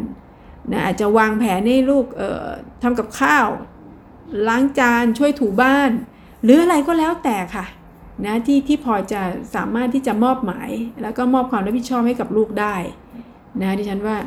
[0.72, 2.48] นะอาจจะวางแผนให้ลูกเอ่อ
[2.84, 3.48] ทำกับข้าว
[4.48, 5.92] ล้างจานช่วยถูบ้าน
[6.44, 7.66] หรืออะไรก็แล้วแต่ค่ะ
[8.26, 9.22] นะที่ที่พอจะ
[9.56, 10.70] สามารถที่จะมอบหมาย
[11.02, 12.76] แล้วก็มอบความรับผิดชอบให้กับลูกได้
[13.62, 14.18] นะดิฉันว่า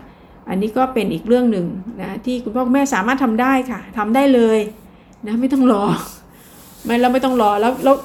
[0.49, 1.67] อันนี้ก็เป็นอีกเรื่องหนึ่ง
[2.01, 4.59] นะที่คุณพ่อคุณแม่สามารถทำได้ค่ะทำได้เลย
[5.27, 5.85] นะไม่ต้องรอ
[6.85, 7.97] ไม่แล้วไม่ต้องรอแล้วแล้ว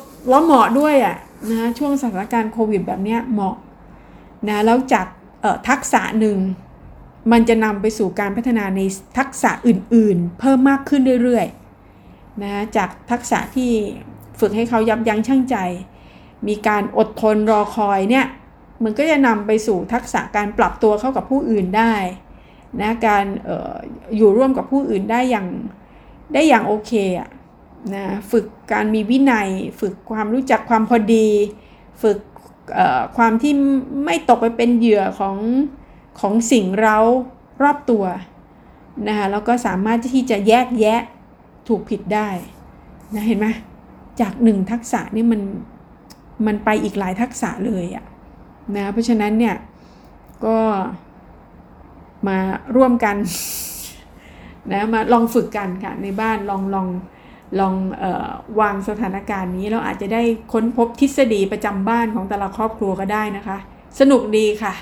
[0.46, 1.16] เหมาะด้วยอะ
[1.52, 3.56] นะช่วงสถานการณ์โควิดแบบนี้เหมาะ
[4.48, 5.08] นะแล้วจาก
[5.70, 6.38] ทักษะหนึ่ง
[7.32, 8.82] มันจะนำไปสู่การพัฒนาใน
[9.18, 13.72] ทักษะอื่นๆ เพิ่มมากขึ้นเรื่อยๆนะจากทักษะที่
[14.40, 15.56] ฝึกให้เขายับยั้งชั่งใจ
[16.48, 18.26] มีการอดทนรอคอยเนี่ย
[18.84, 21.94] มันก็จะนำไปสู่ทักษะการปรับตัวเข้ากับผู้อื่นได้
[22.82, 23.76] นะการออ
[24.18, 25.48] อยู่ร่วมกับผู้อื่นได้อย่าง
[26.34, 27.30] ได้อย่างโอเคอะ
[27.94, 31.28] นะฝึกการมีวินัย ฝึกความรู้จักความพอดี
[32.02, 32.18] ฝึก
[33.18, 33.54] ความที่
[34.06, 35.38] ไม่ตกไปเป็นเหยื่อของ
[36.20, 36.98] ของสิ่งเรา
[37.64, 38.06] รอบตัว
[39.08, 41.02] นะคะแล้วก็สามารถที่จะแยกแยะ
[41.68, 42.28] ถูกผิดได้
[43.14, 43.48] นะเห็นไหม
[44.22, 45.42] จากหนึ่งทักษะนี่มัน
[46.46, 48.06] มันไปอีกหลายทักษะเลยอะ
[48.76, 49.56] นะเพราะฉะนั้นเนี่ย
[50.46, 50.58] ก็
[52.28, 52.38] มา
[52.76, 53.16] ร่วมกัน
[54.72, 56.88] นะมาลองฝึกกันค่ะในบ้านลองลอง
[57.60, 58.30] ลองออ
[58.60, 60.22] วางสถานการณ์นี้เราอาจจะได้
[60.54, 63.58] ค้นพบทฤษฎีประจำบ้านของแต่ละครอบครัวก็ได้นะคะ
[64.00, 64.74] สนุกดีค่ะ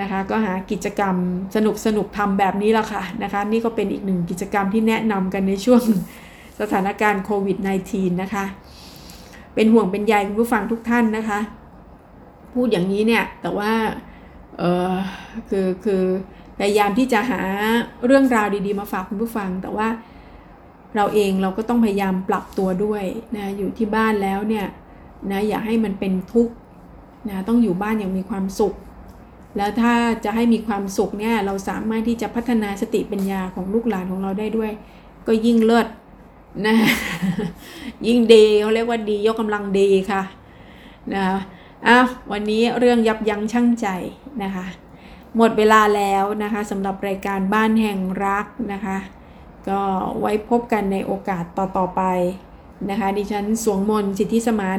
[0.00, 1.16] นะคะก็หากิจกรรม
[1.56, 5.82] สนุกสนุกทำแบบนี้ละค่ะนะคะนี่ก็เป็นอีกหนึ่งกิจกรรมที่แนะนำกันในช่วง
[6.60, 7.58] สถานการณ์โควิด
[7.90, 8.44] -19 นะคะ
[9.54, 11.38] เป็นห่วงเป็นใยคุณผู้ฟังทุกท่านนะคะ
[12.52, 13.72] พูดอย่างนี้เนี่ยแต่ว่า
[14.58, 14.92] เออ
[15.50, 16.02] คือคือ
[16.58, 17.40] พยายามที่จะหา
[18.06, 19.88] เรื่องราวดีๆมาฝากคุณผู้ฟัง แต่ว่า
[20.96, 23.04] เราเองเราก็ต้องพยายามปรับตัวด้วย
[23.36, 24.66] นะอยู่ที่บ้านแล้วเนี่ย
[25.30, 26.54] นะอย่าให้มันเป็นทุกข์
[27.28, 28.74] นะต้องอยู่บ้านอย่างมีความสุข
[29.56, 34.70] แล้วถ้าจะให้มีความสุขเนี่ยเราสามารถที่จะพัฒนาสติปัญญาของลูกหลานของเราได้ด้วย
[35.26, 35.86] ก็ยิ่งเลิศ
[36.66, 36.74] นะ
[38.06, 40.22] ยิ่งดีเขาเรียกว่าดียกกำลังดีค่ะ
[41.14, 41.24] นะ
[41.86, 43.86] อ้าววันนี้เรื่องยับยั้งชั่งใจ
[44.42, 44.66] นะคะ
[45.36, 48.98] หมดเวลาแล้วนะคะสำหรับรายการบ้านแห่งรักนะคะ
[49.68, 49.80] ก็
[50.20, 52.02] ไว้พบกันในโอกาสต่อ ๆ ไป
[52.90, 54.78] นะคะ ดิฉันสวงมนสิทธิสมาน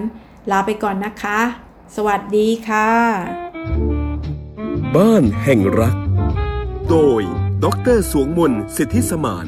[0.51, 1.39] ลาไปก่อนนะคะ
[1.95, 2.89] สวัสดีค่ะ
[4.95, 5.95] บ้านแห่งรัก
[6.89, 7.21] โดย
[7.63, 7.65] ด
[7.95, 9.47] รสวงมนสิทธิสมาน